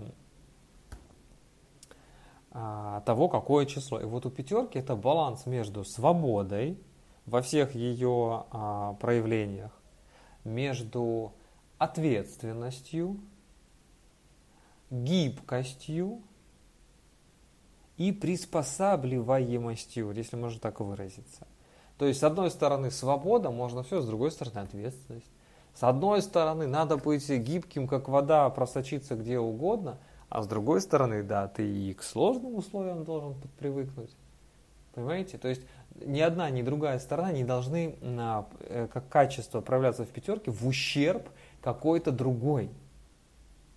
[2.53, 4.01] а, того, какое число.
[4.01, 6.81] И вот у пятерки это баланс между свободой
[7.27, 9.71] во всех ее а, проявлениях,
[10.43, 11.35] между
[11.79, 13.21] ответственностью,
[14.91, 16.21] гибкостью
[17.97, 21.47] и приспосабливаемостью, если можно так выразиться.
[21.99, 25.31] То есть, с одной стороны, свобода, можно все, с другой стороны, ответственность.
[25.75, 29.99] С одной стороны, надо быть гибким, как вода, просочиться где угодно,
[30.29, 34.11] а с другой стороны, да, ты и к сложным условиям должен привыкнуть.
[34.95, 35.39] Понимаете?
[35.39, 35.63] То есть,
[36.05, 40.67] ни одна, ни другая сторона не должны на, э, как качество проявляться в пятерке в
[40.67, 41.29] ущерб
[41.61, 42.71] какой-то другой.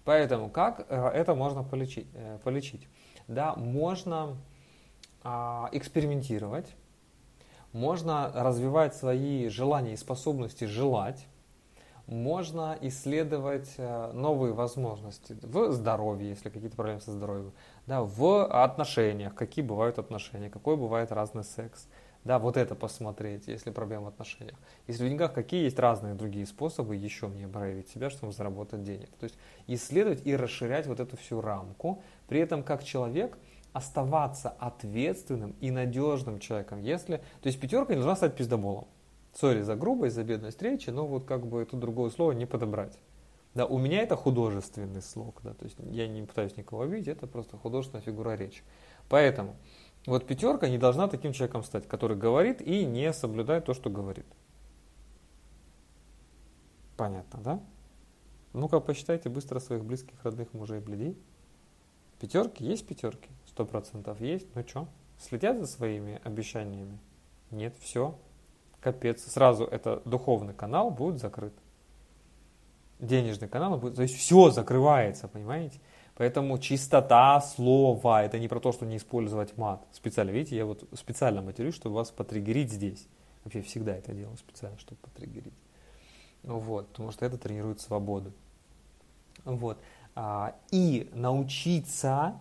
[0.06, 2.08] Поэтому как э, это можно полечить?
[2.14, 2.88] Э, полечить?
[3.28, 4.36] Да, можно
[5.24, 6.76] а, экспериментировать,
[7.72, 11.26] можно развивать свои желания и способности желать,
[12.06, 17.54] можно исследовать э, новые возможности в здоровье, если какие-то проблемы со здоровьем,
[17.88, 21.88] да, в отношениях, какие бывают отношения, какой бывает разный секс,
[22.24, 24.58] да, вот это посмотреть, если проблемы в отношениях.
[24.88, 29.10] Если в деньгах, какие есть разные другие способы еще мне проявить себя, чтобы заработать денег.
[29.20, 33.38] То есть исследовать и расширять вот эту всю рамку, при этом как человек
[33.74, 36.82] оставаться ответственным и надежным человеком.
[36.82, 38.88] Если, то есть пятерка не должна стать пиздоболом.
[39.34, 42.98] Сори за грубость, за бедность речи, но вот как бы тут другое слово не подобрать.
[43.56, 47.28] Да, у меня это художественный слог, да, то есть я не пытаюсь никого обидеть, это
[47.28, 48.64] просто художественная фигура речи.
[49.10, 49.56] Поэтому
[50.06, 54.26] вот пятерка не должна таким человеком стать, который говорит и не соблюдает то, что говорит.
[56.98, 57.60] Понятно, да?
[58.54, 61.18] Ну-ка, посчитайте быстро своих близких, родных мужей блядей.
[62.20, 62.64] Пятерки?
[62.64, 63.30] Есть пятерки?
[63.48, 64.48] Сто процентов есть.
[64.56, 64.88] Ну что,
[65.18, 67.00] следят за своими обещаниями?
[67.50, 68.16] Нет, все.
[68.80, 69.24] Капец.
[69.24, 71.54] Сразу это духовный канал будет закрыт.
[73.00, 73.96] Денежный канал будет...
[73.96, 75.80] То есть все закрывается, понимаете?
[76.16, 79.84] Поэтому чистота слова, это не про то, что не использовать мат.
[79.92, 83.08] Специально, видите, я вот специально матерюсь, чтобы вас потриггерить здесь.
[83.44, 85.54] Вообще всегда это делаю специально, чтобы потриггерить.
[86.44, 88.32] Ну вот, потому что это тренирует свободу.
[89.44, 89.80] Вот.
[90.16, 92.38] А, и научиться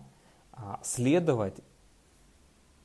[0.51, 1.55] а, следовать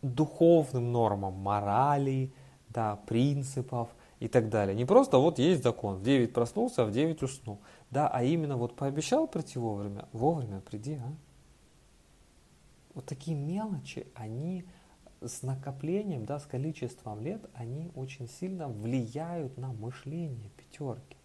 [0.01, 2.33] духовным нормам, морали,
[2.69, 3.89] да, принципов
[4.21, 4.75] и так далее.
[4.75, 7.59] Не просто вот есть закон, в 9 проснулся, а в 9 уснул.
[7.91, 11.13] Да, а именно вот пообещал прийти вовремя, вовремя приди, а.
[12.95, 14.65] Вот такие мелочи, они
[15.21, 21.17] с накоплением, да, с количеством лет, они очень сильно влияют на мышление пятерки.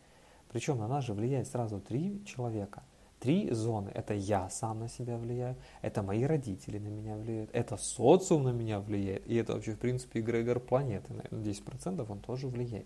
[0.52, 2.84] Причем на нас же влияет сразу три человека–
[3.24, 3.90] Три зоны.
[3.94, 8.50] Это я сам на себя влияю, это мои родители на меня влияют, это социум на
[8.50, 12.86] меня влияет, и это вообще, в принципе, эгрегор планеты, наверное, 10% он тоже влияет.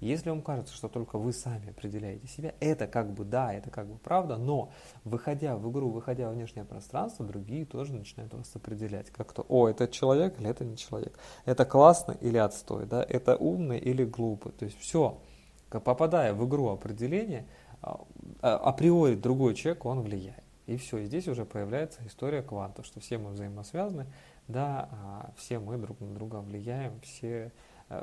[0.00, 3.88] Если вам кажется, что только вы сами определяете себя, это как бы да, это как
[3.88, 4.70] бы правда, но
[5.04, 9.10] выходя в игру, выходя в внешнее пространство, другие тоже начинают вас определять.
[9.10, 13.78] Как-то, о, это человек или это не человек, это классно или отстой, да, это умный
[13.78, 14.52] или глупый.
[14.52, 15.20] То есть все,
[15.68, 17.46] попадая в игру определения,
[17.82, 18.00] а,
[18.40, 20.44] а, априори другой человек, он влияет.
[20.66, 24.06] И все, и здесь уже появляется история квантов, что все мы взаимосвязаны,
[24.48, 27.52] да, а все мы друг на друга влияем, все,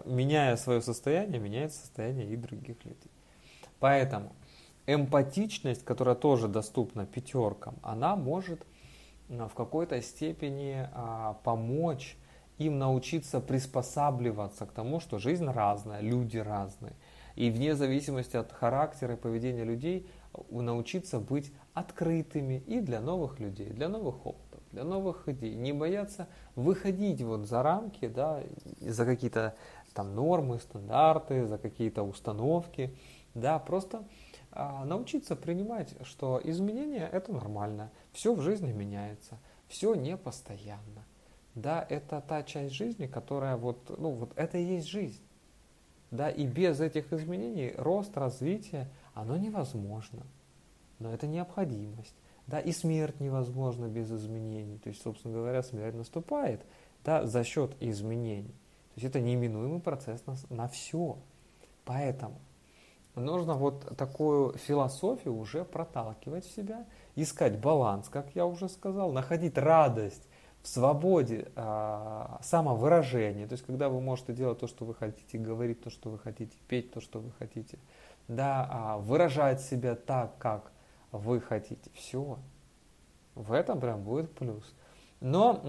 [0.05, 3.11] меняя свое состояние, меняет состояние и других людей.
[3.79, 4.31] Поэтому
[4.87, 8.65] эмпатичность, которая тоже доступна пятеркам, она может
[9.27, 10.87] в какой-то степени
[11.43, 12.17] помочь
[12.57, 16.93] им научиться приспосабливаться к тому, что жизнь разная, люди разные.
[17.35, 20.07] И вне зависимости от характера и поведения людей
[20.49, 25.53] научиться быть открытыми и для новых людей, для новых опытов, для новых идей.
[25.55, 28.41] Не бояться выходить вот за рамки, да,
[28.79, 29.55] за какие-то
[29.95, 32.95] там нормы, стандарты, за какие-то установки,
[33.33, 34.03] да, просто
[34.51, 41.05] а, научиться принимать, что изменения это нормально, все в жизни меняется, все не постоянно.
[41.55, 45.21] Да, это та часть жизни, которая вот, ну вот это и есть жизнь.
[46.11, 50.23] Да, и без этих изменений рост, развитие, оно невозможно.
[50.99, 52.15] Но это необходимость.
[52.47, 54.77] Да, и смерть невозможна без изменений.
[54.77, 56.61] То есть, собственно говоря, смерть наступает
[57.03, 58.55] да, за счет изменений.
[58.95, 61.17] То есть это неименуемый процесс на, на все.
[61.83, 62.39] Поэтому
[63.15, 69.57] нужно вот такую философию уже проталкивать в себя, искать баланс, как я уже сказал, находить
[69.57, 70.27] радость
[70.61, 75.81] в свободе а, самовыражения, то есть когда вы можете делать то, что вы хотите, говорить
[75.81, 77.77] то, что вы хотите, петь то, что вы хотите,
[78.27, 80.71] да, а, выражать себя так, как
[81.11, 82.39] вы хотите, все,
[83.35, 84.73] в этом прям будет плюс.
[85.25, 85.59] Но,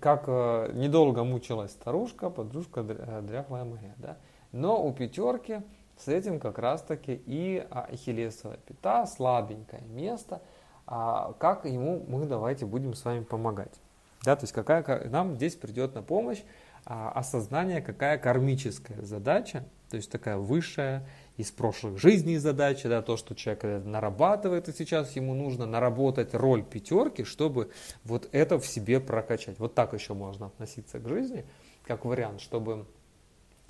[0.00, 4.16] как э, недолго мучилась старушка, подружка э, дряхлая моя, да,
[4.50, 5.60] но у пятерки
[5.98, 10.40] с этим как раз-таки и ахиллесовая пята, слабенькое место,
[10.86, 13.78] а как ему мы давайте будем с вами помогать.
[14.22, 16.42] Да, то есть какая, нам здесь придет на помощь
[16.86, 21.06] а, осознание, какая кармическая задача, то есть такая высшая
[21.38, 26.64] из прошлых жизней задача, да, то, что человек нарабатывает, и сейчас ему нужно наработать роль
[26.64, 27.70] пятерки, чтобы
[28.04, 29.58] вот это в себе прокачать.
[29.60, 31.46] Вот так еще можно относиться к жизни,
[31.84, 32.86] как вариант, чтобы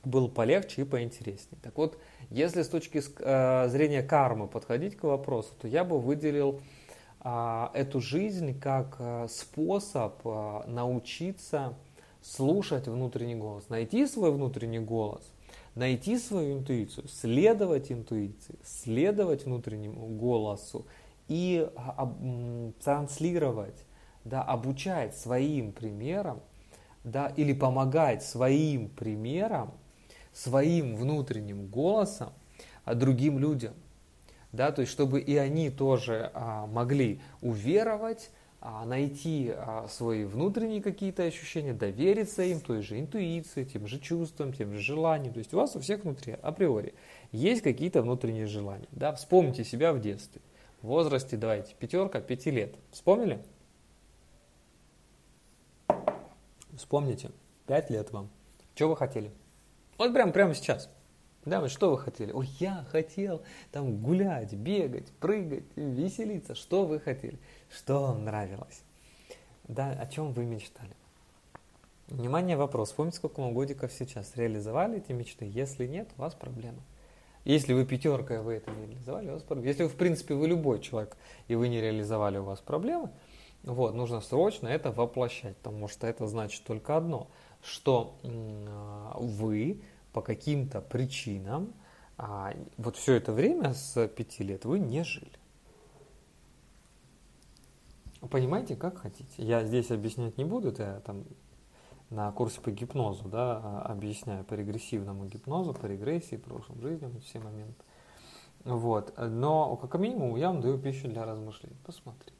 [0.02, 1.60] был полегче и поинтереснее.
[1.62, 1.98] Так вот,
[2.30, 6.62] если с точки э, зрения кармы подходить к вопросу, то я бы выделил
[7.20, 10.24] а, эту жизнь как а, способ
[10.66, 11.74] научиться
[12.22, 15.22] слушать внутренний голос, найти свой внутренний голос,
[15.78, 20.86] найти свою интуицию, следовать интуиции, следовать внутреннему голосу
[21.28, 21.70] и
[22.82, 23.84] транслировать,
[24.24, 26.40] да, обучать своим примером,
[27.04, 29.72] да, или помогать своим примером,
[30.32, 32.32] своим внутренним голосом
[32.84, 33.74] другим людям.
[34.50, 40.82] Да, то есть чтобы и они тоже а, могли уверовать, а, найти а, свои внутренние
[40.82, 45.32] какие-то ощущения, довериться им, той же интуиции, тем же чувствам, тем же желаниям.
[45.32, 46.94] То есть у вас у всех внутри, априори,
[47.30, 48.88] есть какие-то внутренние желания.
[48.90, 49.12] Да?
[49.12, 50.40] Вспомните себя в детстве.
[50.82, 52.74] В возрасте, давайте, пятерка, пяти лет.
[52.90, 53.42] Вспомнили?
[56.76, 57.30] Вспомните.
[57.66, 58.30] Пять лет вам.
[58.74, 59.32] Что вы хотели?
[59.98, 60.88] Вот прямо, прямо сейчас.
[61.44, 62.32] Да, вот что вы хотели?
[62.32, 63.42] Ой, я хотел
[63.72, 66.54] там гулять, бегать, прыгать, веселиться.
[66.54, 67.38] Что вы хотели?
[67.70, 68.82] Что вам нравилось?
[69.64, 70.94] Да, о чем вы мечтали?
[72.08, 72.92] Внимание, вопрос.
[72.92, 74.34] Помните, сколько вам годиков сейчас?
[74.36, 75.44] Реализовали эти мечты?
[75.44, 76.80] Если нет, у вас проблема.
[77.44, 79.68] Если вы пятерка, и вы это не реализовали, у вас проблемы.
[79.68, 81.16] Если, в принципе, вы любой человек,
[81.48, 83.10] и вы не реализовали, у вас проблемы,
[83.62, 87.28] вот, нужно срочно это воплощать, потому что это значит только одно,
[87.62, 91.74] что вы по каким-то причинам
[92.16, 95.30] а, вот все это время с пяти лет вы не жили.
[98.20, 99.42] Понимаете, как хотите.
[99.42, 101.24] Я здесь объяснять не буду, это я там
[102.10, 107.38] на курсе по гипнозу, да, а, объясняю по регрессивному гипнозу, по регрессии, прошлым жизням, все
[107.38, 107.84] моменты.
[108.64, 109.14] Вот.
[109.18, 111.76] Но как минимум я вам даю пищу для размышлений.
[111.84, 112.32] Посмотрите.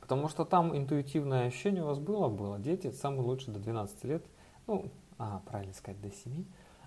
[0.00, 2.58] Потому что там интуитивное ощущение у вас было, было.
[2.58, 4.24] Дети это самые лучшие до 12 лет,
[4.66, 6.44] ну, а, правильно сказать, до 7,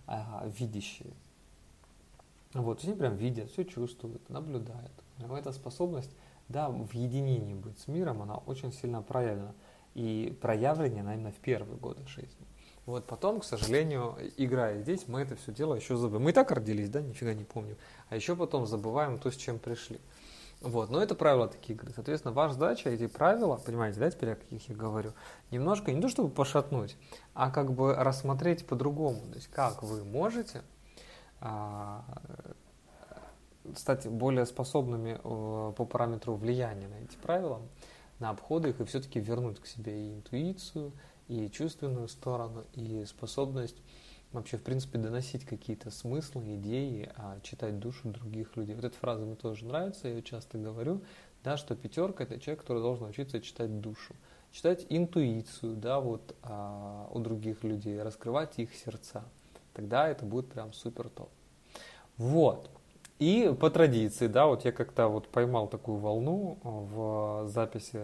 [0.08, 1.14] а, видящие.
[2.54, 4.92] Вот, они прям видят, все чувствуют, наблюдают.
[5.20, 6.16] Эта способность,
[6.50, 9.54] да, в единении быть с миром, она очень сильно проявлена.
[9.94, 12.48] И проявление, наверное, в первые годы жизни.
[12.86, 16.24] Вот потом, к сожалению, играя здесь, мы это все дело еще забываем.
[16.24, 17.78] Мы и так родились, да, нифига не помним.
[18.10, 20.00] А еще потом забываем то, с чем пришли.
[20.62, 21.92] Вот, но это правила такие игры.
[21.94, 25.14] Соответственно, ваша задача эти правила, понимаете, да, теперь о каких я говорю,
[25.52, 26.98] немножко не то чтобы пошатнуть,
[27.34, 29.22] а как бы рассмотреть по-другому.
[29.30, 30.64] То есть, как вы можете
[31.40, 32.04] а,
[33.76, 37.62] стать более способными э, по параметру влияния на эти правила,
[38.20, 40.94] на обходы их и все-таки вернуть к себе и интуицию,
[41.28, 43.78] и чувственную сторону, и способность
[44.32, 48.76] вообще, в принципе, доносить какие-то смыслы, идеи, а читать душу других людей.
[48.76, 51.02] Вот эта фраза мне тоже нравится, я ее часто говорю,
[51.44, 54.16] да, что пятерка– это человек, который должен учиться читать душу,
[54.52, 59.24] читать интуицию, да, вот а, у других людей, раскрывать их сердца.
[59.74, 61.30] Тогда это будет прям супер топ.
[62.18, 62.70] Вот.
[63.20, 68.02] И по традиции, да, вот я как-то вот поймал такую волну в записи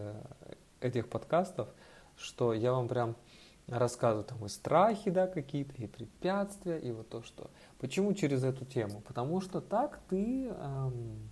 [0.82, 1.70] этих подкастов,
[2.18, 3.16] что я вам прям
[3.68, 7.50] рассказываю там и страхи, да, какие-то, и препятствия, и вот то, что...
[7.80, 9.02] Почему через эту тему?
[9.08, 10.50] Потому что так ты...
[10.50, 11.30] Эм...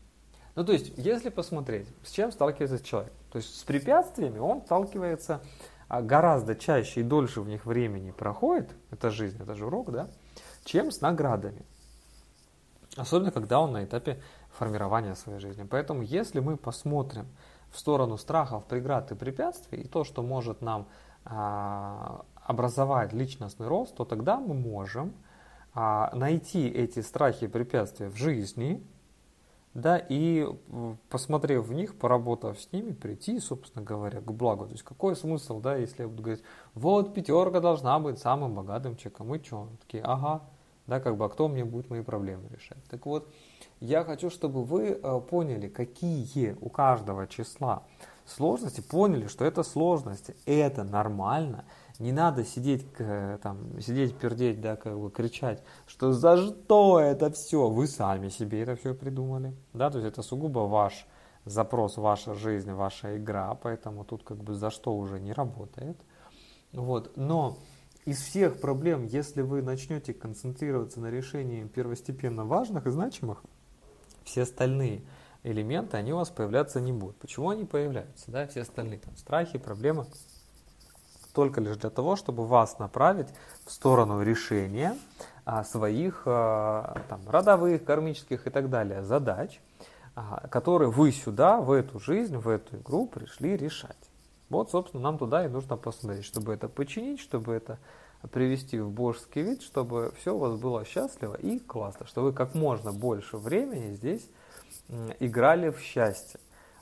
[0.55, 5.41] Ну, то есть, если посмотреть, с чем сталкивается человек, то есть с препятствиями он сталкивается
[5.87, 10.09] а, гораздо чаще и дольше в них времени проходит, это жизнь, это же урок, да,
[10.63, 11.65] чем с наградами.
[12.95, 15.63] Особенно, когда он на этапе формирования своей жизни.
[15.63, 17.27] Поэтому, если мы посмотрим
[17.71, 20.87] в сторону страхов, преград и препятствий, и то, что может нам
[21.25, 25.13] а, образовать личностный рост, то тогда мы можем
[25.73, 28.85] а, найти эти страхи и препятствия в жизни,
[29.73, 30.47] да, и
[31.09, 34.65] посмотрев в них, поработав с ними, прийти, собственно говоря, к благу.
[34.65, 36.43] То есть какой смысл, да, если я буду говорить,
[36.75, 39.69] вот пятерка должна быть самым богатым человеком, и что?
[39.81, 40.43] Такие, ага,
[40.87, 42.83] да, как бы, а кто мне будет мои проблемы решать?
[42.89, 43.27] Так вот,
[43.79, 47.83] я хочу, чтобы вы э, поняли, какие у каждого числа
[48.25, 51.65] сложности, поняли, что это сложности, это нормально,
[51.99, 52.85] не надо сидеть,
[53.41, 58.61] там, сидеть, пердеть, да, как бы кричать, что за что это все, вы сами себе
[58.61, 61.05] это все придумали, да, то есть это сугубо ваш
[61.45, 65.97] запрос, ваша жизнь, ваша игра, поэтому тут как бы за что уже не работает,
[66.71, 67.57] вот, но
[68.05, 73.43] из всех проблем, если вы начнете концентрироваться на решении первостепенно важных и значимых,
[74.23, 75.03] все остальные
[75.43, 77.17] элементы, они у вас появляться не будут.
[77.17, 78.31] Почему они появляются?
[78.31, 80.05] Да, все остальные там, страхи, проблемы,
[81.33, 83.27] только лишь для того, чтобы вас направить
[83.65, 84.95] в сторону решения
[85.45, 89.59] а, своих а, там, родовых, кармических и так далее задач,
[90.15, 94.12] а, которые вы сюда, в эту жизнь, в эту игру пришли решать.
[94.53, 97.79] Вот, собственно, нам туда и нужно посмотреть, чтобы это починить, чтобы это
[98.31, 102.55] привести в божеский вид, чтобы все у вас было счастливо и классно, чтобы вы как
[102.55, 104.25] можно больше времени здесь
[105.19, 106.39] играли в счастье.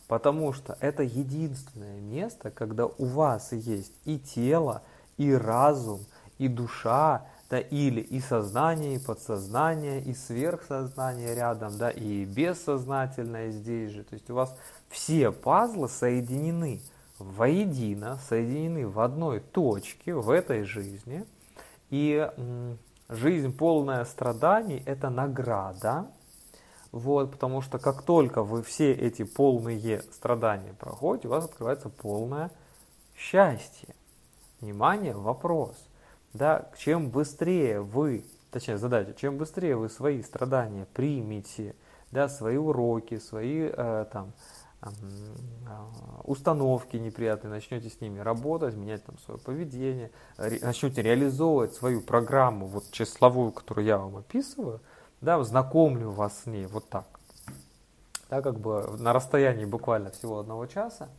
[0.07, 4.81] Потому что это единственное место, когда у вас есть и тело,
[5.17, 6.01] и разум,
[6.37, 13.91] и душа, да, или и сознание, и подсознание, и сверхсознание рядом, да, и бессознательное здесь
[13.91, 14.03] же.
[14.03, 14.53] То есть у вас
[14.89, 16.81] все пазлы соединены
[17.21, 21.25] воедино, соединены в одной точке в этой жизни.
[21.89, 22.29] И
[23.09, 26.07] жизнь полная страданий– это награда,
[26.91, 32.51] вот, потому что как только вы все эти полные страдания проходите, у вас открывается полное
[33.15, 33.95] счастье.
[34.59, 35.75] Внимание, вопрос.
[36.33, 41.75] Да, чем быстрее вы, точнее задача, чем быстрее вы свои страдания примете,
[42.11, 44.33] да, свои уроки, свои э, там,
[46.23, 52.65] установки неприятные, начнете с ними работать, менять там свое поведение, ре, начнете реализовывать свою программу,
[52.65, 54.81] вот числовую, которую я вам описываю,
[55.21, 57.05] да, знакомлю вас с ней вот так,
[58.29, 61.09] да, как бы на расстоянии буквально всего одного часа,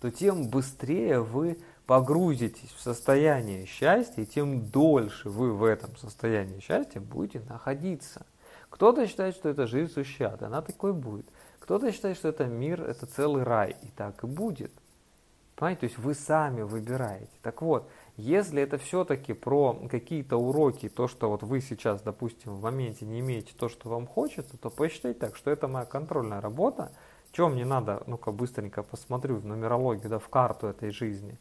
[0.00, 6.60] то тем быстрее вы погрузитесь в состояние счастья, и тем дольше вы в этом состоянии
[6.60, 8.26] счастья будете находиться.
[8.68, 11.26] Кто-то считает, что это жизнь сущая, она такой будет.
[11.62, 14.72] Кто-то считает, что это мир, это целый рай, и так и будет.
[15.54, 17.30] Понимаете, то есть вы сами выбираете.
[17.40, 22.62] Так вот, если это все-таки про какие-то уроки, то, что вот вы сейчас, допустим, в
[22.62, 26.90] моменте не имеете то, что вам хочется, то посчитайте так, что это моя контрольная работа,
[27.30, 31.38] чем мне надо, ну-ка быстренько посмотрю в нумерологию, да, в карту этой жизни.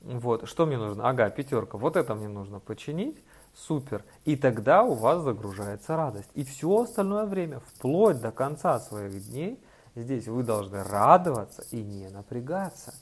[0.00, 1.08] Вот, что мне нужно?
[1.08, 3.16] Ага, пятерка, вот это мне нужно починить,
[3.56, 4.04] супер.
[4.24, 6.28] И тогда у вас загружается радость.
[6.34, 9.58] И все остальное время, вплоть до конца своих дней,
[9.94, 12.94] здесь вы должны радоваться и не напрягаться.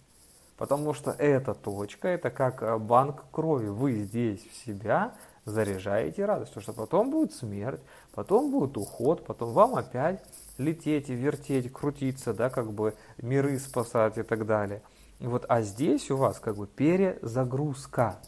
[0.57, 3.67] Потому что эта точка, это как э, банк крови.
[3.67, 6.53] Вы здесь в себя заряжаете радость.
[6.55, 7.81] Потому что потом будет смерть,
[8.13, 10.23] потом будет уход, потом вам опять
[10.57, 14.83] лететь и вертеть, крутиться, да, как бы миры спасать и так далее.
[15.19, 18.21] Вот, а здесь у вас как бы перезагрузка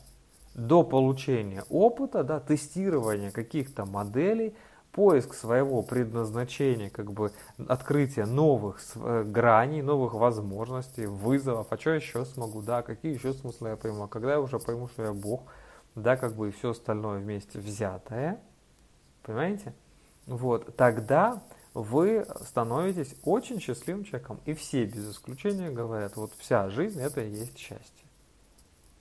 [0.56, 4.56] до получения опыта, да, тестирования каких-то моделей,
[4.90, 7.30] поиск своего предназначения, как бы
[7.68, 13.70] открытие новых э, граней, новых возможностей, вызовов, а что еще смогу, да, какие еще смыслы
[13.70, 15.42] я пойму, а когда я уже пойму, что я Бог,
[15.94, 18.40] да, как бы и все остальное вместе взятое,
[19.22, 19.74] понимаете?
[20.26, 21.42] Вот, тогда
[21.74, 24.40] вы становитесь очень счастливым человеком.
[24.46, 28.05] И все без исключения говорят, вот вся жизнь это и есть счастье.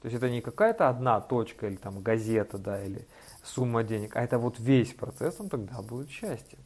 [0.06, 3.08] То есть это не какая-то одна точка или там газета, да, или
[3.44, 6.60] сумма денег, а это вот весь процесс, он тогда будет счастьем.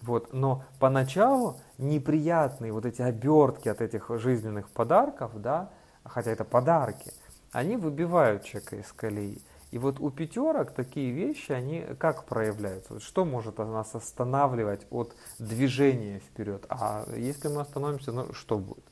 [0.00, 0.32] Вот.
[0.32, 5.68] Но поначалу неприятные вот эти обертки от этих жизненных подарков, да,
[6.02, 7.12] хотя это подарки,
[7.52, 9.42] они выбивают человека из колеи.
[9.70, 12.94] И вот у пятерок такие вещи, они как проявляются?
[12.94, 16.64] Вот что может нас останавливать от движения вперед?
[16.70, 18.89] А если мы остановимся, ну что будет?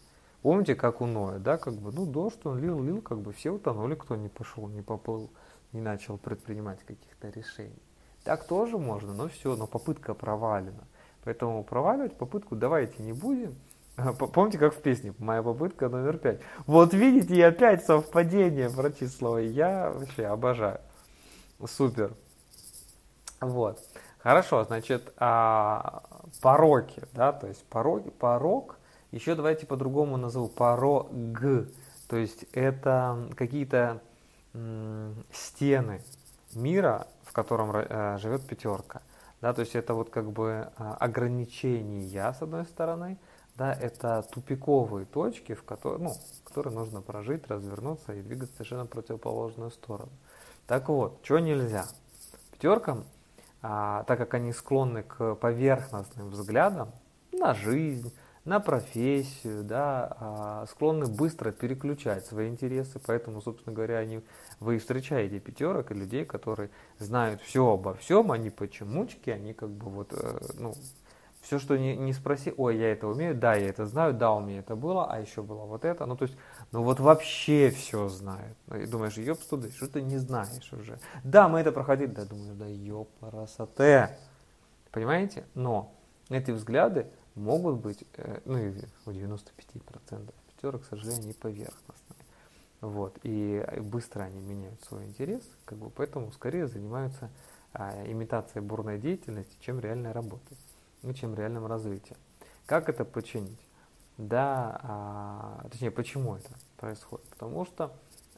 [0.49, 3.51] Помните, как у Ноя, да, как бы, ну дождь он лил, лил, как бы все
[3.51, 5.29] утонули, кто не пошел, не поплыл
[5.75, 7.83] не начал предпринимать каких-то решений.
[8.25, 10.89] Так тоже можно, но все, но попытка провалена.
[11.23, 13.57] Поэтому проваливать попытку давайте не будем.
[14.33, 16.41] Помните, как в песне «Моя попытка номер пять».
[16.67, 19.39] Вот видите, и опять совпадение про число.
[19.39, 20.81] Я вообще обожаю.
[21.63, 22.15] Супер.
[23.43, 23.85] Вот.
[24.17, 26.05] Хорошо, значит, а,
[26.41, 28.78] пороки, да, то есть пороки, порог,
[29.11, 31.09] еще давайте по-другому назову, порог,
[32.09, 34.01] то есть это какие-то
[35.33, 36.03] стены
[36.55, 39.03] мира, в котором э, живет пятерка.
[39.41, 43.19] Да, то есть это вот как бы э, ограничения с одной стороны,
[43.57, 49.71] да, это тупиковые точки, в которые, ну, которые нужно прожить, развернуться и двигаться совершенно противоположную
[49.71, 50.13] сторону.
[50.67, 51.87] Так вот, что нельзя?
[52.53, 53.05] Пятеркам,
[53.63, 56.93] а, так как они склонны к поверхностным взглядам
[57.33, 58.13] на жизнь,
[58.49, 64.23] на профессию, да, а, склонны быстро переключать свои интересы, поэтому, собственно говоря, они,
[64.59, 69.91] вы встречаете пятерок и людей, которые знают все обо всем, они почемучки, они как бы
[69.91, 70.75] вот, э, ну,
[71.43, 74.41] все, что не, не спроси, ой, я это умею, да, я это знаю, да, у
[74.41, 76.37] меня это было, а еще было вот это, ну, то есть,
[76.73, 78.57] ну, вот вообще все знают.
[78.75, 80.99] И думаешь, ёб туда, что ты не знаешь уже.
[81.23, 84.19] Да, мы это проходили, да, думаю, да, ёб, красоте.
[84.91, 85.45] Понимаете?
[85.55, 85.93] Но
[86.31, 87.07] эти взгляды,
[87.39, 88.71] могут быть, э, ну и
[89.07, 92.19] у 95% пятерок, к сожалению, не поверхностные.
[92.81, 97.31] Вот, и быстро они меняют свой интерес, как бы поэтому скорее занимаются
[97.73, 100.57] а, имитацией бурной деятельности, чем реальной работой,
[101.03, 102.17] ну, чем реальным развитием.
[102.67, 103.59] Как это починить?
[104.17, 107.27] Да, а, точнее, почему это происходит?
[107.29, 107.93] Потому что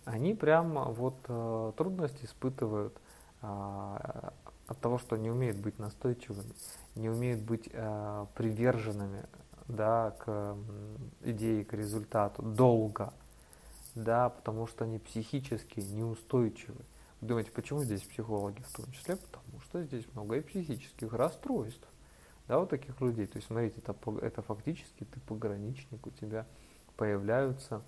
[0.04, 2.96] они прямо вот а, трудности испытывают
[3.42, 4.32] а,
[4.70, 6.52] от того, что не умеют быть настойчивыми,
[6.94, 9.24] не умеют быть э, приверженными
[9.66, 10.56] да, к
[11.22, 13.12] идее, к результату долго,
[13.96, 16.84] да, потому что они психически неустойчивы.
[17.20, 19.16] Вы думаете, почему здесь психологи в том числе?
[19.16, 21.88] Потому что здесь много и психических расстройств.
[22.46, 23.26] Да, вот таких людей.
[23.26, 26.46] То есть, смотрите, это, это фактически ты пограничник, у тебя
[26.96, 27.82] появляются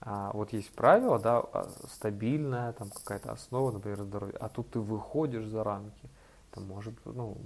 [0.00, 4.78] а, вот есть правило, да, а, стабильная там какая-то основа, например, здоровья, а тут ты
[4.78, 6.08] выходишь за рамки,
[6.50, 7.36] это может, ну,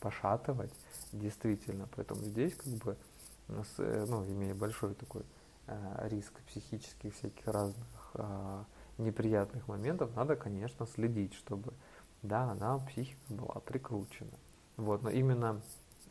[0.00, 0.72] пошатывать,
[1.12, 1.88] действительно.
[1.96, 2.96] Поэтому здесь, как бы,
[3.48, 5.22] э, ну, имея большой такой
[5.66, 8.64] э, риск психических всяких разных э,
[8.98, 11.72] неприятных моментов, надо, конечно, следить, чтобы,
[12.22, 14.38] да, она, психика была прикручена.
[14.76, 15.60] Вот, но именно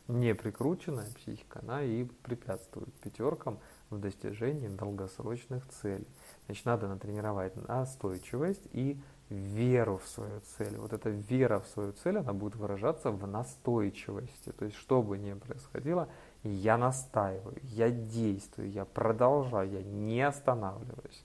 [0.08, 3.58] не прикрученная психика, она и препятствует пятеркам
[3.90, 6.06] в достижении долгосрочных целей.
[6.46, 10.76] Значит, надо натренировать настойчивость и веру в свою цель.
[10.76, 14.52] Вот эта вера в свою цель, она будет выражаться в настойчивости.
[14.52, 16.08] То есть, что бы ни происходило,
[16.42, 21.24] я настаиваю, я действую, я продолжаю, я не останавливаюсь.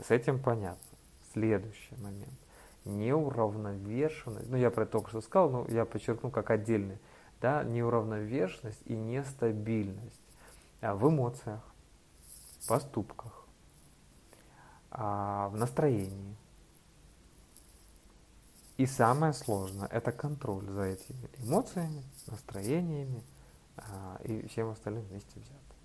[0.00, 0.80] С этим понятно.
[1.32, 2.32] Следующий момент.
[2.84, 6.98] неуравновешенность, ну я про это только что сказал, но я подчеркну как отдельный,
[7.40, 10.22] да, неуравновешенность и нестабильность
[10.80, 11.60] а, в эмоциях,
[12.68, 13.44] поступках,
[14.90, 16.36] а, в настроении.
[18.76, 23.24] И самое сложное– это контроль за этими эмоциями, настроениями
[23.76, 25.76] а, и всем остальным вместе взятым.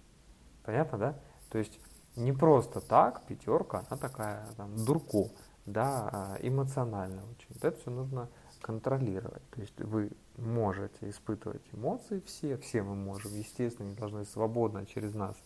[0.63, 1.19] Понятно, да?
[1.49, 1.79] То есть
[2.17, 5.29] не просто так пятерка, она такая там, дурко,
[5.65, 7.47] да, а, эмоционально очень.
[7.49, 8.27] Вот это все нужно
[8.61, 9.49] контролировать.
[9.51, 15.13] То есть вы можете испытывать эмоции все, все мы можем, естественно, они должны свободно через
[15.13, 15.37] нас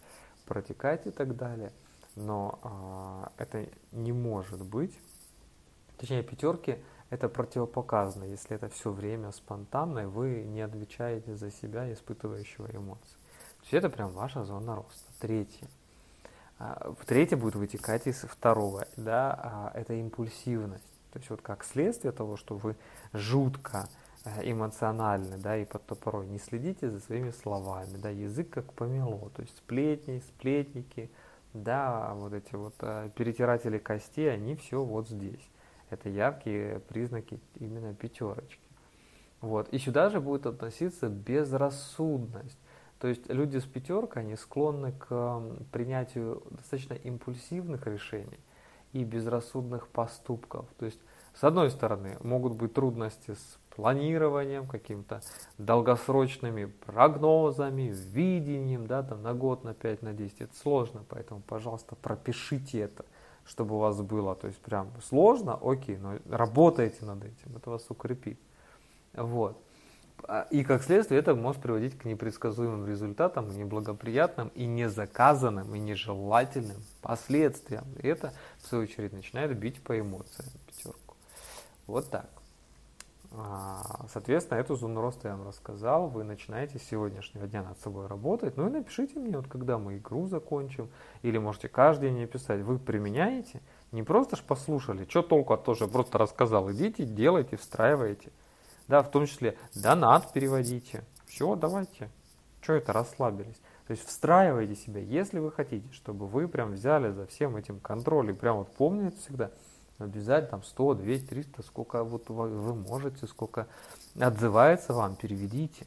[0.45, 1.71] протекать и так далее.
[2.15, 4.97] Но а, это не может быть,
[5.97, 6.79] точнее пятерки
[7.09, 13.17] это противопоказано, если это все время спонтанно, и вы не отвечаете за себя, испытывающего эмоции.
[13.59, 15.11] То есть это прям ваша зона роста.
[15.19, 15.67] Третье.
[16.57, 20.83] А, в третье будет вытекать из второго, да, а, это импульсивность.
[21.11, 22.75] То есть вот как следствие того, что вы
[23.13, 23.87] жутко
[24.25, 29.29] э, эмоциональны, да, и под порой не следите за своими словами, да, язык как помело,
[29.29, 31.09] то есть сплетни, сплетники,
[31.53, 35.49] да, вот эти вот э, перетиратели костей, они все вот здесь.
[35.89, 38.59] Это яркие признаки именно пятерочки.
[39.41, 39.69] Вот.
[39.69, 42.57] И сюда же будет относиться безрассудность.
[42.99, 48.39] То есть люди с пятеркой, они склонны к принятию достаточно импульсивных решений
[48.93, 50.65] и безрассудных поступков.
[50.79, 50.99] То есть,
[51.33, 55.21] с одной стороны, могут быть трудности с планированием, каким-то
[55.57, 60.41] долгосрочными прогнозами, видением, да, там на год, на 5, на 10.
[60.41, 63.05] Это сложно, поэтому, пожалуйста, пропишите это,
[63.45, 64.35] чтобы у вас было.
[64.35, 68.39] То есть, прям сложно, окей, но работайте над этим, это вас укрепит.
[69.13, 69.61] Вот.
[70.27, 76.81] А, и как следствие это может приводить к непредсказуемым результатам, неблагоприятным и незаказанным, и нежелательным
[77.01, 77.85] последствиям.
[78.01, 81.15] И это, в свою очередь, начинает бить по эмоциям пятерку.
[81.87, 82.29] Вот так.
[83.37, 86.07] А, соответственно, эту зону роста я вам рассказал.
[86.07, 88.57] Вы начинаете с сегодняшнего дня над собой работать.
[88.57, 90.89] Ну и напишите мне, вот когда мы игру закончим,
[91.21, 92.61] или можете каждый день писать.
[92.61, 93.61] Вы применяете?
[93.91, 96.71] Не просто ж послушали, что толку от тоже просто рассказал.
[96.71, 98.31] Идите, делайте, встраивайте
[98.87, 101.03] да, в том числе донат переводите.
[101.25, 102.09] Все, давайте.
[102.61, 103.61] Что это, расслабились?
[103.87, 108.31] То есть встраивайте себя, если вы хотите, чтобы вы прям взяли за всем этим контроль
[108.31, 109.51] и прям вот помните всегда,
[109.97, 113.67] обязательно там 100, 200, 300, сколько вот вы можете, сколько
[114.19, 115.85] отзывается вам, переведите.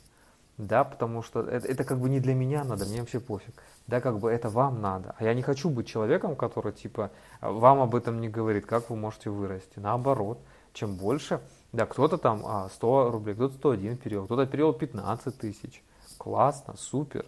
[0.56, 3.54] Да, потому что это, это как бы не для меня надо, мне вообще пофиг.
[3.86, 5.14] Да, как бы это вам надо.
[5.16, 8.96] А я не хочу быть человеком, который типа вам об этом не говорит, как вы
[8.96, 9.78] можете вырасти.
[9.78, 10.40] Наоборот,
[10.72, 11.40] чем больше
[11.72, 15.82] да, кто-то там а, 100 рублей, кто-то 101 перевел, кто-то перевел 15 тысяч.
[16.16, 17.26] Классно, супер.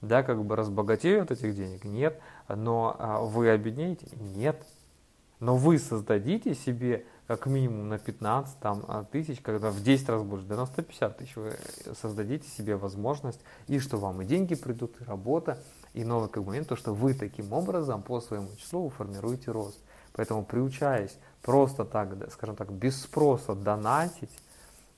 [0.00, 1.84] Да, как бы разбогатею от этих денег?
[1.84, 2.20] Нет.
[2.48, 4.06] Но а, вы обеднеете?
[4.16, 4.64] Нет.
[5.40, 10.22] Но вы создадите себе как минимум на 15 там, а, тысяч, когда в 10 раз
[10.22, 11.52] больше, да на 150 тысяч вы
[12.00, 15.58] создадите себе возможность, и что вам и деньги придут, и работа,
[15.94, 19.78] и новый как момент, то, что вы таким образом по своему числу формируете рост.
[20.12, 24.30] Поэтому приучаясь просто так, скажем так, без спроса донатить,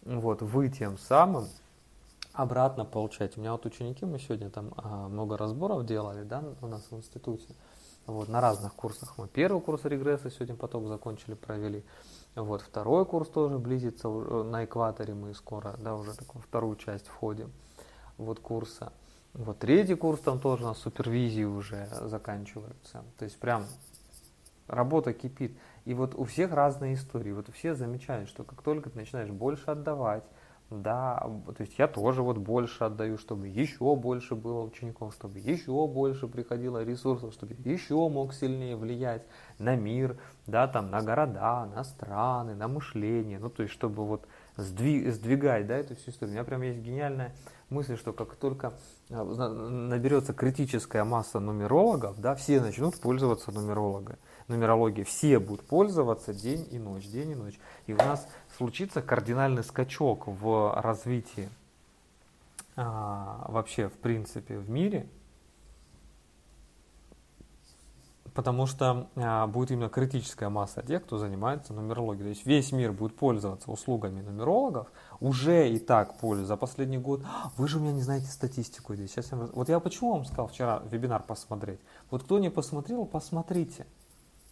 [0.05, 1.49] вот, вы тем самым
[2.33, 3.35] обратно получаете.
[3.37, 6.97] У меня вот ученики, мы сегодня там а, много разборов делали, да, у нас в
[6.97, 7.49] институте,
[8.07, 9.15] вот, на разных курсах.
[9.19, 11.85] Мы первый курс регресса сегодня поток закончили, провели.
[12.35, 17.53] Вот, второй курс тоже близится, на экваторе мы скоро, да, уже такую вторую часть входим,
[18.17, 18.93] вот, курса.
[19.35, 23.03] Вот третий курс там тоже у нас супервизии уже заканчиваются.
[23.19, 23.65] То есть прям
[24.67, 25.57] работа кипит.
[25.85, 27.33] И вот у всех разные истории.
[27.33, 30.25] Вот все замечают, что как только ты начинаешь больше отдавать,
[30.81, 35.87] да, то есть я тоже вот больше отдаю, чтобы еще больше было учеников, чтобы еще
[35.87, 39.23] больше приходило ресурсов, чтобы еще мог сильнее влиять
[39.59, 40.17] на мир,
[40.47, 45.67] да, там, на города, на страны, на мышление, ну, то есть, чтобы вот сдвиг, сдвигать,
[45.67, 46.33] да, эту всю историю.
[46.33, 47.35] У меня прям есть гениальная
[47.69, 48.73] мысль, что как только
[49.11, 54.17] а, наберется критическая масса нумерологов, да, все начнут пользоваться нумерологой
[54.49, 57.59] нумерологии, все будут пользоваться день и ночь, день и ночь.
[57.87, 58.27] И у нас
[58.57, 61.49] случится кардинальный скачок в развитии
[62.77, 65.07] а, вообще, в принципе, в мире,
[68.35, 72.25] потому что а, будет именно критическая масса тех, кто занимается нумерологией.
[72.25, 74.91] То есть весь мир будет пользоваться услугами нумерологов,
[75.21, 77.23] уже и так пользуются за последний год.
[77.25, 79.11] «А, вы же у меня не знаете статистику здесь.
[79.11, 79.39] Сейчас я...
[79.39, 81.81] Вот я почему вам сказал вчера вебинар посмотреть.
[82.11, 83.87] Вот кто не посмотрел, посмотрите.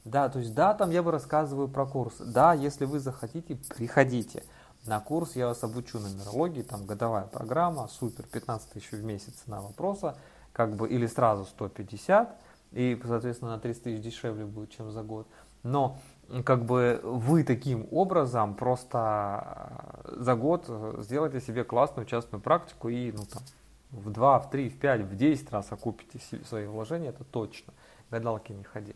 [0.04, 2.16] Да, то есть да, там я бы рассказываю про курс.
[2.18, 4.42] Да, если вы захотите, приходите.
[4.86, 9.60] На курс я вас обучу нумерологии, там годовая программа, супер, 15 тысяч в месяц на
[9.60, 10.16] вопроса,
[10.52, 12.40] как бы или сразу 150,
[12.72, 15.26] и, соответственно, на 30 тысяч дешевле будет, чем за год.
[15.62, 15.98] Но
[16.44, 20.66] как бы вы таким образом просто за год
[20.98, 23.42] сделаете себе классную частную практику и ну, там,
[23.90, 27.74] в 2, в 3, в 5, в 10 раз окупите свои вложения, это точно.
[28.10, 28.94] Гадалки не ходи.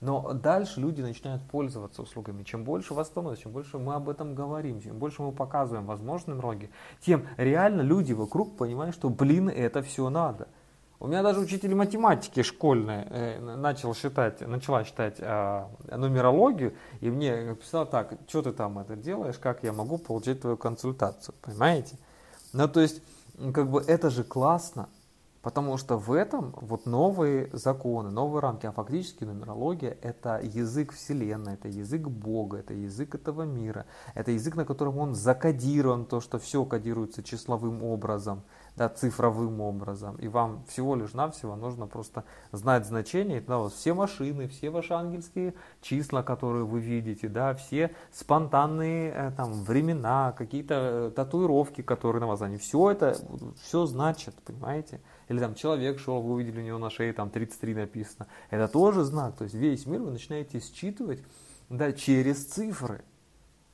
[0.00, 2.42] Но дальше люди начинают пользоваться услугами.
[2.42, 6.36] Чем больше вас становится, чем больше мы об этом говорим, чем больше мы показываем возможные
[6.36, 6.70] ноги,
[7.00, 10.48] тем реально люди вокруг понимают, что, блин, это все надо.
[10.98, 17.54] У меня даже учитель математики школьная э, начал считать, начала считать э, нумерологию, и мне
[17.54, 21.98] писала так, что ты там это делаешь, как я могу получить твою консультацию, понимаете?
[22.54, 23.02] Ну, то есть,
[23.52, 24.88] как бы это же классно,
[25.46, 31.54] Потому что в этом вот новые законы, новые рамки, а фактически нумерология– это язык Вселенной,
[31.54, 36.40] это язык Бога, это язык этого мира, это язык, на котором он закодирован, то, что
[36.40, 38.42] все кодируется числовым образом,
[38.74, 40.16] да, цифровым образом.
[40.16, 43.40] И вам всего лишь навсего нужно просто знать значение.
[43.40, 49.30] Да, вот все машины, все ваши ангельские числа, которые вы видите, да, все спонтанные э,
[49.36, 53.16] там, времена, какие-то э, татуировки, которые на вас, они все это,
[53.62, 55.00] все значит, понимаете?
[55.28, 58.28] Или там человек шел, вы увидели у него на шее там 33 написано.
[58.50, 59.36] Это тоже знак.
[59.36, 61.22] То есть весь мир вы начинаете считывать
[61.68, 63.02] да, через цифры.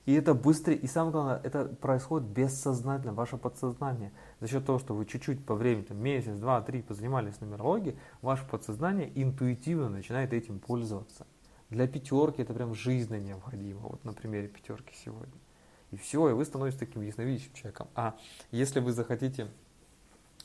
[0.05, 4.11] И это быстрее, и самое главное, это происходит бессознательно, ваше подсознание.
[4.41, 8.45] За счет того, что вы чуть-чуть по времени, там, месяц, два, три позанимались нумерологией, ваше
[8.49, 11.27] подсознание интуитивно начинает этим пользоваться.
[11.71, 15.39] Для пятерки это прям жизненно необходимо, вот на примере пятерки сегодня.
[15.93, 17.87] И все, и вы становитесь таким ясновидящим человеком.
[17.95, 18.17] А
[18.51, 19.49] если вы захотите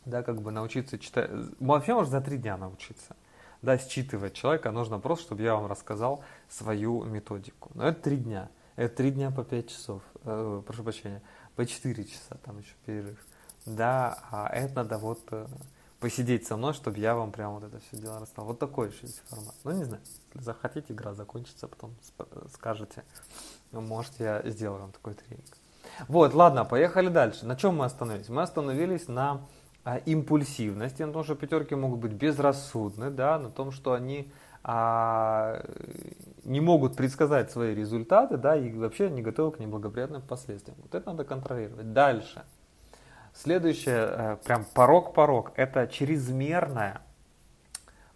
[0.10, 1.30] да, как бы научиться читать,
[1.60, 3.16] вообще можно за три дня научиться,
[3.62, 7.72] да, считывать человека, нужно просто, чтобы я вам рассказал свою методику.
[7.74, 11.22] Но это три дня, это три дня по пять часов, э, прошу прощения,
[11.56, 13.20] по четыре часа, там еще перерыв,
[13.66, 15.48] да, а это надо вот э,
[16.00, 18.46] посидеть со мной, чтобы я вам прям вот это все дело рассказал.
[18.46, 19.56] Вот такой еще есть формат.
[19.64, 21.96] Ну, не знаю, если захотите, игра закончится, потом
[22.54, 23.04] скажете,
[23.72, 25.58] ну, может, я сделаю вам такой тренинг.
[26.08, 27.46] Вот, ладно, поехали дальше.
[27.46, 28.30] На чем мы остановились?
[28.30, 29.42] Мы остановились на
[29.96, 34.32] импульсивности, на том, что пятерки могут быть безрассудны, да, на том, что они
[34.64, 35.64] а,
[36.44, 40.78] не могут предсказать свои результаты, да, и вообще не готовы к неблагоприятным последствиям.
[40.82, 41.94] Вот это надо контролировать.
[41.94, 42.44] Дальше.
[43.34, 47.02] Следующее, э, прям порог-порог, это чрезмерная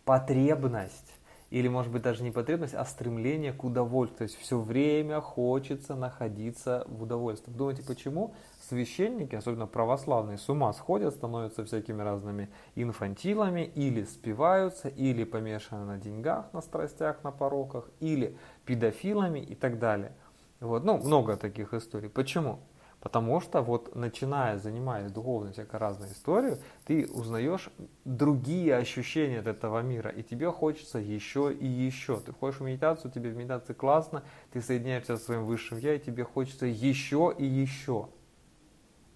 [0.03, 1.10] потребность
[1.51, 4.17] или, может быть, даже не потребность, а стремление к удовольствию.
[4.17, 7.51] То есть все время хочется находиться в удовольствии.
[7.51, 8.33] Думаете, почему
[8.67, 15.97] священники, особенно православные, с ума сходят, становятся всякими разными инфантилами, или спиваются, или помешаны на
[15.97, 20.13] деньгах, на страстях, на пороках, или педофилами и так далее.
[20.61, 22.09] Вот, ну, много таких историй.
[22.09, 22.59] Почему?
[23.01, 27.69] Потому что вот начиная, занимаясь духовной всякой разной историей, ты узнаешь
[28.05, 32.19] другие ощущения от этого мира, и тебе хочется еще и еще.
[32.19, 34.23] Ты хочешь в медитацию, тебе в медитации классно,
[34.53, 38.07] ты соединяешься со своим высшим я, и тебе хочется еще и еще.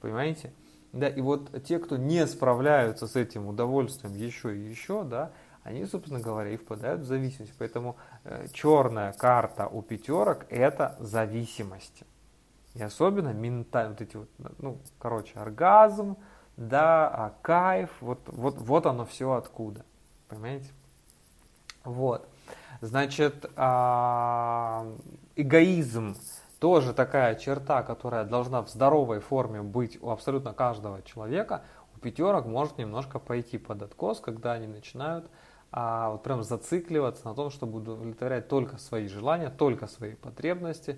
[0.01, 0.51] Понимаете?
[0.91, 5.31] Да, и вот те, кто не справляются с этим удовольствием еще и еще, да,
[5.61, 7.53] они, собственно говоря, и впадают в зависимость.
[7.59, 12.03] Поэтому э, черная карта у пятерок– это зависимость.
[12.75, 16.17] И особенно ментально, вот эти вот, ну, короче, оргазм,
[16.57, 19.85] да, а кайф, вот, вот, вот оно все откуда,
[20.27, 20.69] понимаете?
[21.85, 22.27] Вот,
[22.81, 24.87] значит, а,
[25.35, 26.15] эгоизм
[26.59, 31.63] тоже такая черта, которая должна в здоровой форме быть у абсолютно каждого человека,
[31.95, 35.29] у пятерок может немножко пойти под откос, когда они начинают
[35.71, 40.97] а, вот прям зацикливаться на том, чтобы удовлетворять только свои желания, только свои потребности,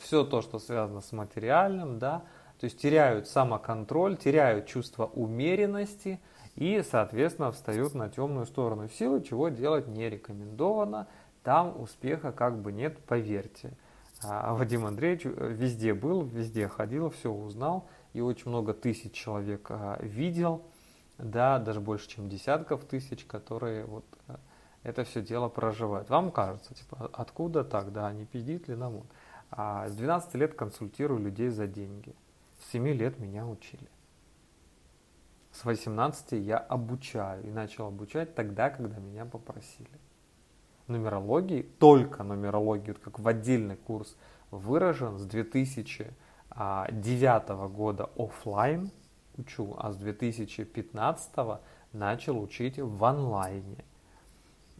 [0.00, 2.22] все то, что связано с материальным, да,
[2.58, 6.20] то есть теряют самоконтроль, теряют чувство умеренности
[6.56, 11.06] и, соответственно, встают на темную сторону, в силу чего делать не рекомендовано,
[11.44, 13.72] там успеха как бы нет, поверьте.
[14.22, 19.66] А Вадим Андреевич э, везде был, везде ходил, все узнал и очень много тысяч человек
[19.70, 20.62] а, видел,
[21.18, 24.36] да, даже больше, чем десятков тысяч, которые вот э,
[24.82, 26.10] это все дело проживают.
[26.10, 28.94] Вам кажется, типа, откуда так, да, не пиздит ли нам?
[28.94, 29.06] Вот.
[29.50, 32.14] А с 12 лет консультирую людей за деньги.
[32.60, 33.88] С 7 лет меня учили.
[35.52, 39.88] С 18 я обучаю и начал обучать тогда, когда меня попросили.
[40.86, 44.16] Нумерологии, только нумерологии, вот как в отдельный курс
[44.50, 48.90] выражен с 2009 года офлайн
[49.36, 51.60] учу, а с 2015
[51.92, 53.84] начал учить в онлайне.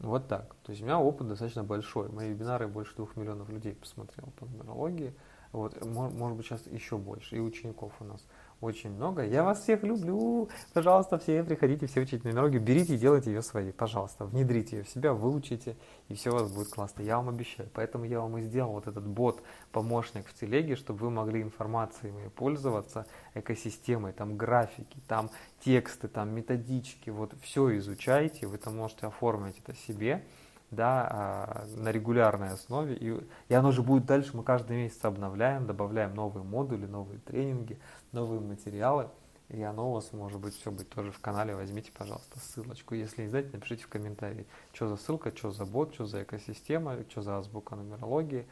[0.00, 0.54] Вот так.
[0.62, 2.08] То есть у меня опыт достаточно большой.
[2.08, 5.14] Мои вебинары больше двух миллионов людей посмотрел по нумерологии.
[5.52, 7.36] Вот, может быть, сейчас еще больше.
[7.36, 8.24] И учеников у нас
[8.60, 9.24] очень много.
[9.24, 10.48] Я вас всех люблю.
[10.72, 13.72] Пожалуйста, все приходите, все учите нумерологию, берите и делайте ее своей.
[13.72, 15.76] Пожалуйста, внедрите ее в себя, выучите,
[16.08, 17.02] и все у вас будет классно.
[17.02, 17.68] Я вам обещаю.
[17.72, 22.12] Поэтому я вам и сделал вот этот бот, помощник в телеге, чтобы вы могли информацией
[22.12, 25.30] моей пользоваться, экосистемой, там графики, там
[25.60, 27.10] тексты, там методички.
[27.10, 30.24] Вот все изучайте, вы там можете оформить это себе
[30.70, 32.94] да, а, на регулярной основе.
[32.94, 37.78] И, и оно же будет дальше, мы каждый месяц обновляем, добавляем новые модули, новые тренинги,
[38.12, 39.08] новые материалы.
[39.48, 41.54] И оно у вас может быть все быть тоже в канале.
[41.54, 42.94] Возьмите, пожалуйста, ссылочку.
[42.94, 46.96] Если не знаете, напишите в комментарии, что за ссылка, что за бот, что за экосистема,
[47.08, 48.46] что за азбука нумерологии.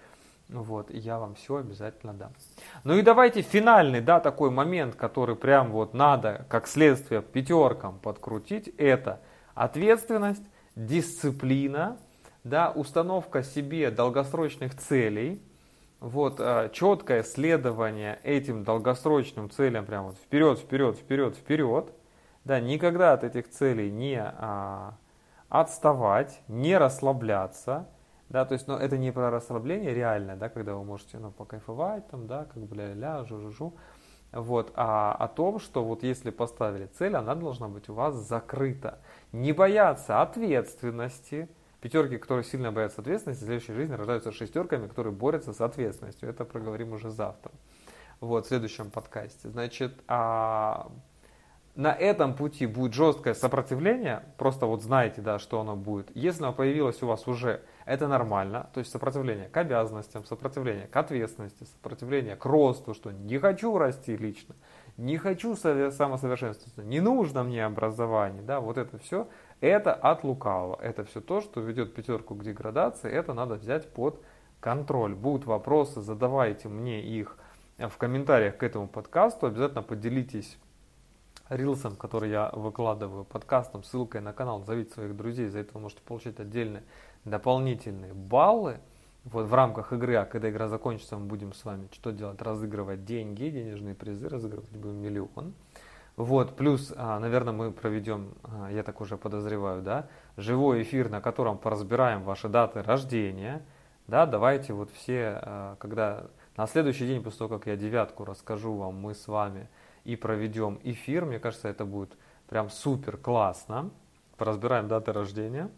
[0.48, 2.32] Вот, я вам все обязательно дам.
[2.84, 8.68] Ну и давайте финальный, да, такой момент, который прям вот надо, как следствие, пятеркам подкрутить,
[8.78, 9.20] это
[9.54, 10.44] ответственность,
[10.76, 11.98] дисциплина,
[12.47, 15.42] да, установка себе долгосрочных целей,
[15.99, 21.92] вот а, четкое следование этим долгосрочным целям, прям вот вперед, вперед, вперед, вперед,
[22.44, 24.94] да, никогда от этих целей не а,
[25.49, 27.88] отставать, не расслабляться,
[28.28, 32.07] да, то есть, но это не про расслабление реальное, да, когда вы можете, ну, покайфовать
[32.09, 33.74] там, да, как бы ля-ля, жу-жу-жу,
[34.30, 39.01] вот, а о том, что вот если поставили цель, она должна быть у вас закрыта.
[39.32, 41.49] Не бояться ответственности,
[41.80, 46.28] Пятерки, которые сильно боятся ответственности, в следующей жизни рождаются шестерками, которые борются с ответственностью.
[46.28, 47.52] Это проговорим уже завтра.
[48.20, 49.50] Вот, в следующем подкасте.
[49.50, 50.90] Значит, а,
[51.76, 56.10] на этом пути будет жесткое сопротивление, просто вот знаете, да, что оно будет.
[56.14, 60.96] Если оно появилось у вас уже, это нормально, то есть сопротивление к обязанностям, сопротивление к
[60.96, 64.54] ответственности, сопротивление к росту, что не хочу расти лично,
[64.96, 69.28] не хочу самосовершенствоваться, не нужно мне образование, да, вот это все
[69.61, 70.78] это от лукавого.
[70.80, 73.11] Это все то, что ведет пятерку к деградации.
[73.11, 74.20] Это надо взять под
[74.61, 75.14] контроль.
[75.14, 77.36] Будут вопросы, задавайте мне их
[77.78, 79.46] в комментариях к этому подкасту.
[79.46, 80.59] Обязательно поделитесь
[81.48, 86.02] рилсом, который я выкладываю, подкастом, ссылкой на канал, зовите своих друзей, за это вы можете
[86.02, 86.82] получить отдельные
[87.24, 88.78] дополнительные баллы
[89.24, 92.40] вот в рамках игры, а когда игра закончится, мы будем с вами что делать?
[92.40, 95.52] Разыгрывать деньги, денежные призы, разыгрывать будем миллион.
[96.16, 100.08] Вот, плюс, а, наверное, мы проведем, а, я так уже подозреваю, да,
[100.38, 103.62] живой эфир, на котором поразбираем ваши даты рождения.
[104.06, 108.74] Да, давайте вот все, а, когда на следующий день, после того, как я девятку расскажу
[108.74, 109.68] вам, мы с вами
[110.04, 111.26] и проведем эфир.
[111.26, 112.16] Мне кажется, это будет
[112.48, 113.90] прям супер классно.
[114.38, 115.70] Поразбираем даты рождения.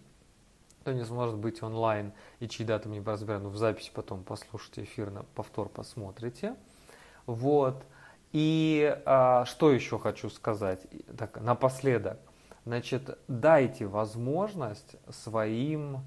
[0.82, 4.22] Кто не сможет быть онлайн и чьи даты мы не поразбираем, но в записи потом
[4.22, 6.54] послушайте эфир, на повтор посмотрите.
[7.26, 7.84] Вот.
[8.32, 12.18] И а, что еще хочу сказать так, напоследок.
[12.64, 16.00] Значит, дайте возможность своим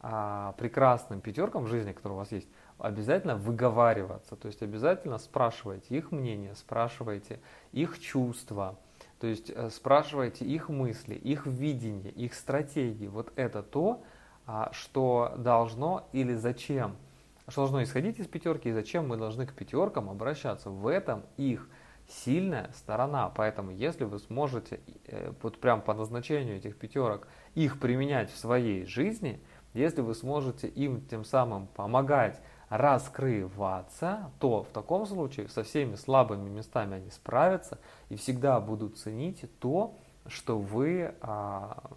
[0.00, 2.48] а, прекрасным пятеркам в жизни, которые у вас есть,
[2.78, 4.34] обязательно выговариваться.
[4.34, 7.38] То есть обязательно спрашивайте их мнение, спрашивайте
[7.70, 8.76] их чувства,
[9.20, 13.06] то есть э, спрашивайте их мысли, их видение, их стратегии.
[13.06, 14.02] Вот это то,
[14.46, 16.96] а, что должно или зачем–
[17.50, 20.70] что должно исходить из пятерки и зачем мы должны к пятеркам обращаться.
[20.70, 21.68] В этом их
[22.08, 23.28] сильная сторона.
[23.30, 28.84] Поэтому если вы сможете э, вот прям по назначению этих пятерок их применять в своей
[28.84, 29.40] жизни,
[29.74, 36.48] если вы сможете им тем самым помогать раскрываться, то в таком случае со всеми слабыми
[36.48, 37.78] местами они справятся
[38.08, 39.96] и всегда будут ценить то,
[40.26, 41.90] что вы а,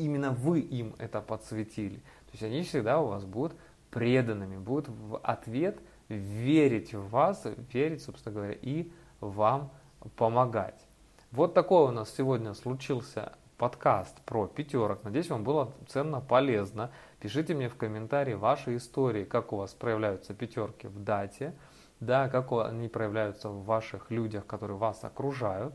[0.00, 1.96] именно вы им это подсветили.
[1.96, 3.54] То есть они всегда у вас будут
[3.90, 9.70] преданными, будут в ответ верить в вас, верить, собственно говоря, и вам
[10.16, 10.86] помогать.
[11.30, 15.04] Вот такой у нас сегодня случился подкаст про пятерок.
[15.04, 16.90] Надеюсь, вам было ценно, полезно.
[17.20, 21.54] Пишите мне в комментарии ваши истории, как у вас проявляются пятерки в дате,
[22.00, 25.74] да, как они проявляются в ваших людях, которые вас окружают.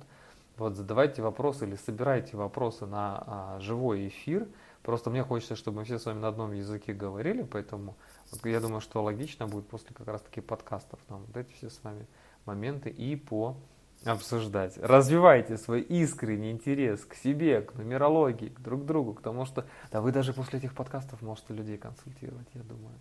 [0.58, 4.48] Вот задавайте вопросы или собирайте вопросы на а, живой эфир.
[4.86, 7.96] Просто мне хочется, чтобы мы все с вами на одном языке говорили, поэтому
[8.32, 11.72] вот я думаю, что логично будет после как раз таки подкастов нам вот эти все
[11.72, 12.06] с вами
[12.46, 13.58] моменты и по
[14.06, 14.78] обсуждать.
[14.78, 20.02] Развивайте свой искренний интерес к себе, к нумерологии, к друг другу, к тому, что да
[20.02, 22.94] вы даже после этих подкастов можете людей консультировать, я думаю.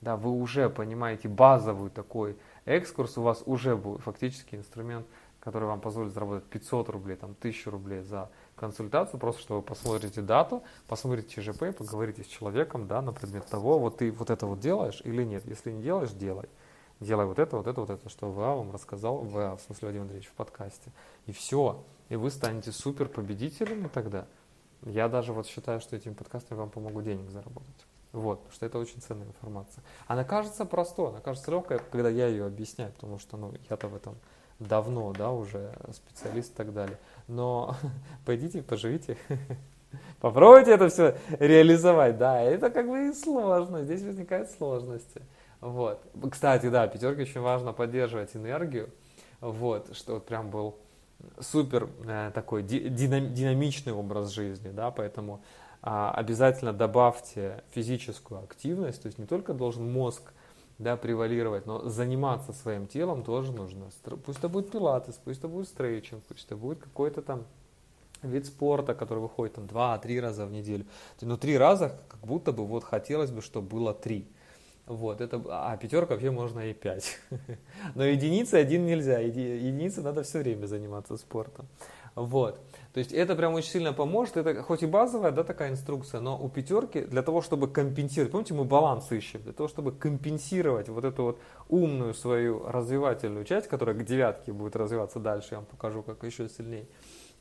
[0.00, 5.06] Да, вы уже понимаете базовый такой экскурс, у вас уже был фактически инструмент,
[5.40, 10.22] который вам позволит заработать 500 рублей, там 1000 рублей за консультацию, просто что вы посмотрите
[10.22, 14.60] дату, посмотрите ЧЖП, поговорите с человеком, да, на предмет того, вот ты вот это вот
[14.60, 15.44] делаешь или нет.
[15.46, 16.48] Если не делаешь, делай.
[16.98, 20.02] Делай вот это, вот это, вот это, что ВА вам рассказал, ВА, в смысле Вадим
[20.02, 20.90] Андреевич, в подкасте.
[21.26, 21.84] И все.
[22.08, 24.26] И вы станете супер победителями тогда.
[24.82, 27.86] Я даже вот считаю, что этим подкастом вам помогу денег заработать.
[28.12, 29.84] Вот, потому что это очень ценная информация.
[30.06, 33.94] Она кажется простой, она кажется легкой, когда я ее объясняю, потому что ну, я-то в
[33.94, 34.16] этом
[34.58, 36.98] давно, да, уже специалист и так далее.
[37.28, 37.76] Но
[38.24, 39.16] пойдите, поживите,
[40.20, 45.22] попробуйте это все реализовать, да, это как бы сложно, здесь возникают сложности.
[45.60, 46.02] Вот.
[46.30, 48.90] Кстати, да, пятерке очень важно поддерживать энергию,
[49.40, 50.76] вот, что вот прям был
[51.40, 55.40] супер э, такой динам, динамичный образ жизни, да, поэтому
[55.82, 60.32] а, обязательно добавьте физическую активность, то есть не только должен мозг
[60.78, 63.86] да, превалировать, но заниматься своим телом тоже нужно.
[64.24, 67.44] Пусть это будет пилатес, пусть это будет стрейчинг, пусть это будет какой-то там
[68.22, 70.84] вид спорта, который выходит там два-три раза в неделю.
[71.20, 74.26] Но три раза как будто бы вот хотелось бы, чтобы было три.
[74.86, 77.18] Вот, это, а пятерка вообще можно и пять.
[77.96, 81.66] Но единицы один нельзя, единицы надо все время заниматься спортом.
[82.16, 82.58] Вот.
[82.94, 84.38] То есть это прям очень сильно поможет.
[84.38, 88.54] Это хоть и базовая да, такая инструкция, но у пятерки для того, чтобы компенсировать, помните,
[88.54, 93.94] мы баланс ищем, для того, чтобы компенсировать вот эту вот умную свою развивательную часть, которая
[93.94, 96.86] к девятке будет развиваться дальше, я вам покажу, как еще сильнее,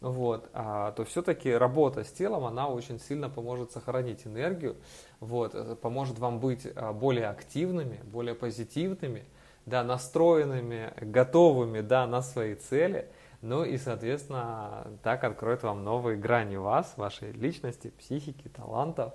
[0.02, 4.76] вот, а, то все-таки работа с телом, она очень сильно поможет сохранить энергию,
[5.22, 9.24] вот, поможет вам быть а, более активными, более позитивными,
[9.66, 13.08] да, настроенными, готовыми да, на свои цели–
[13.46, 19.14] ну и, соответственно, так откроет вам новые грани вас, вашей личности, психики, талантов.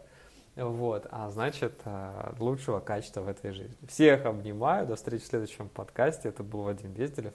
[0.55, 3.77] Вот, а значит, э, лучшего качества в этой жизни.
[3.89, 6.29] Всех обнимаю, до встречи в следующем подкасте.
[6.29, 7.33] Это был Вадим Безделев.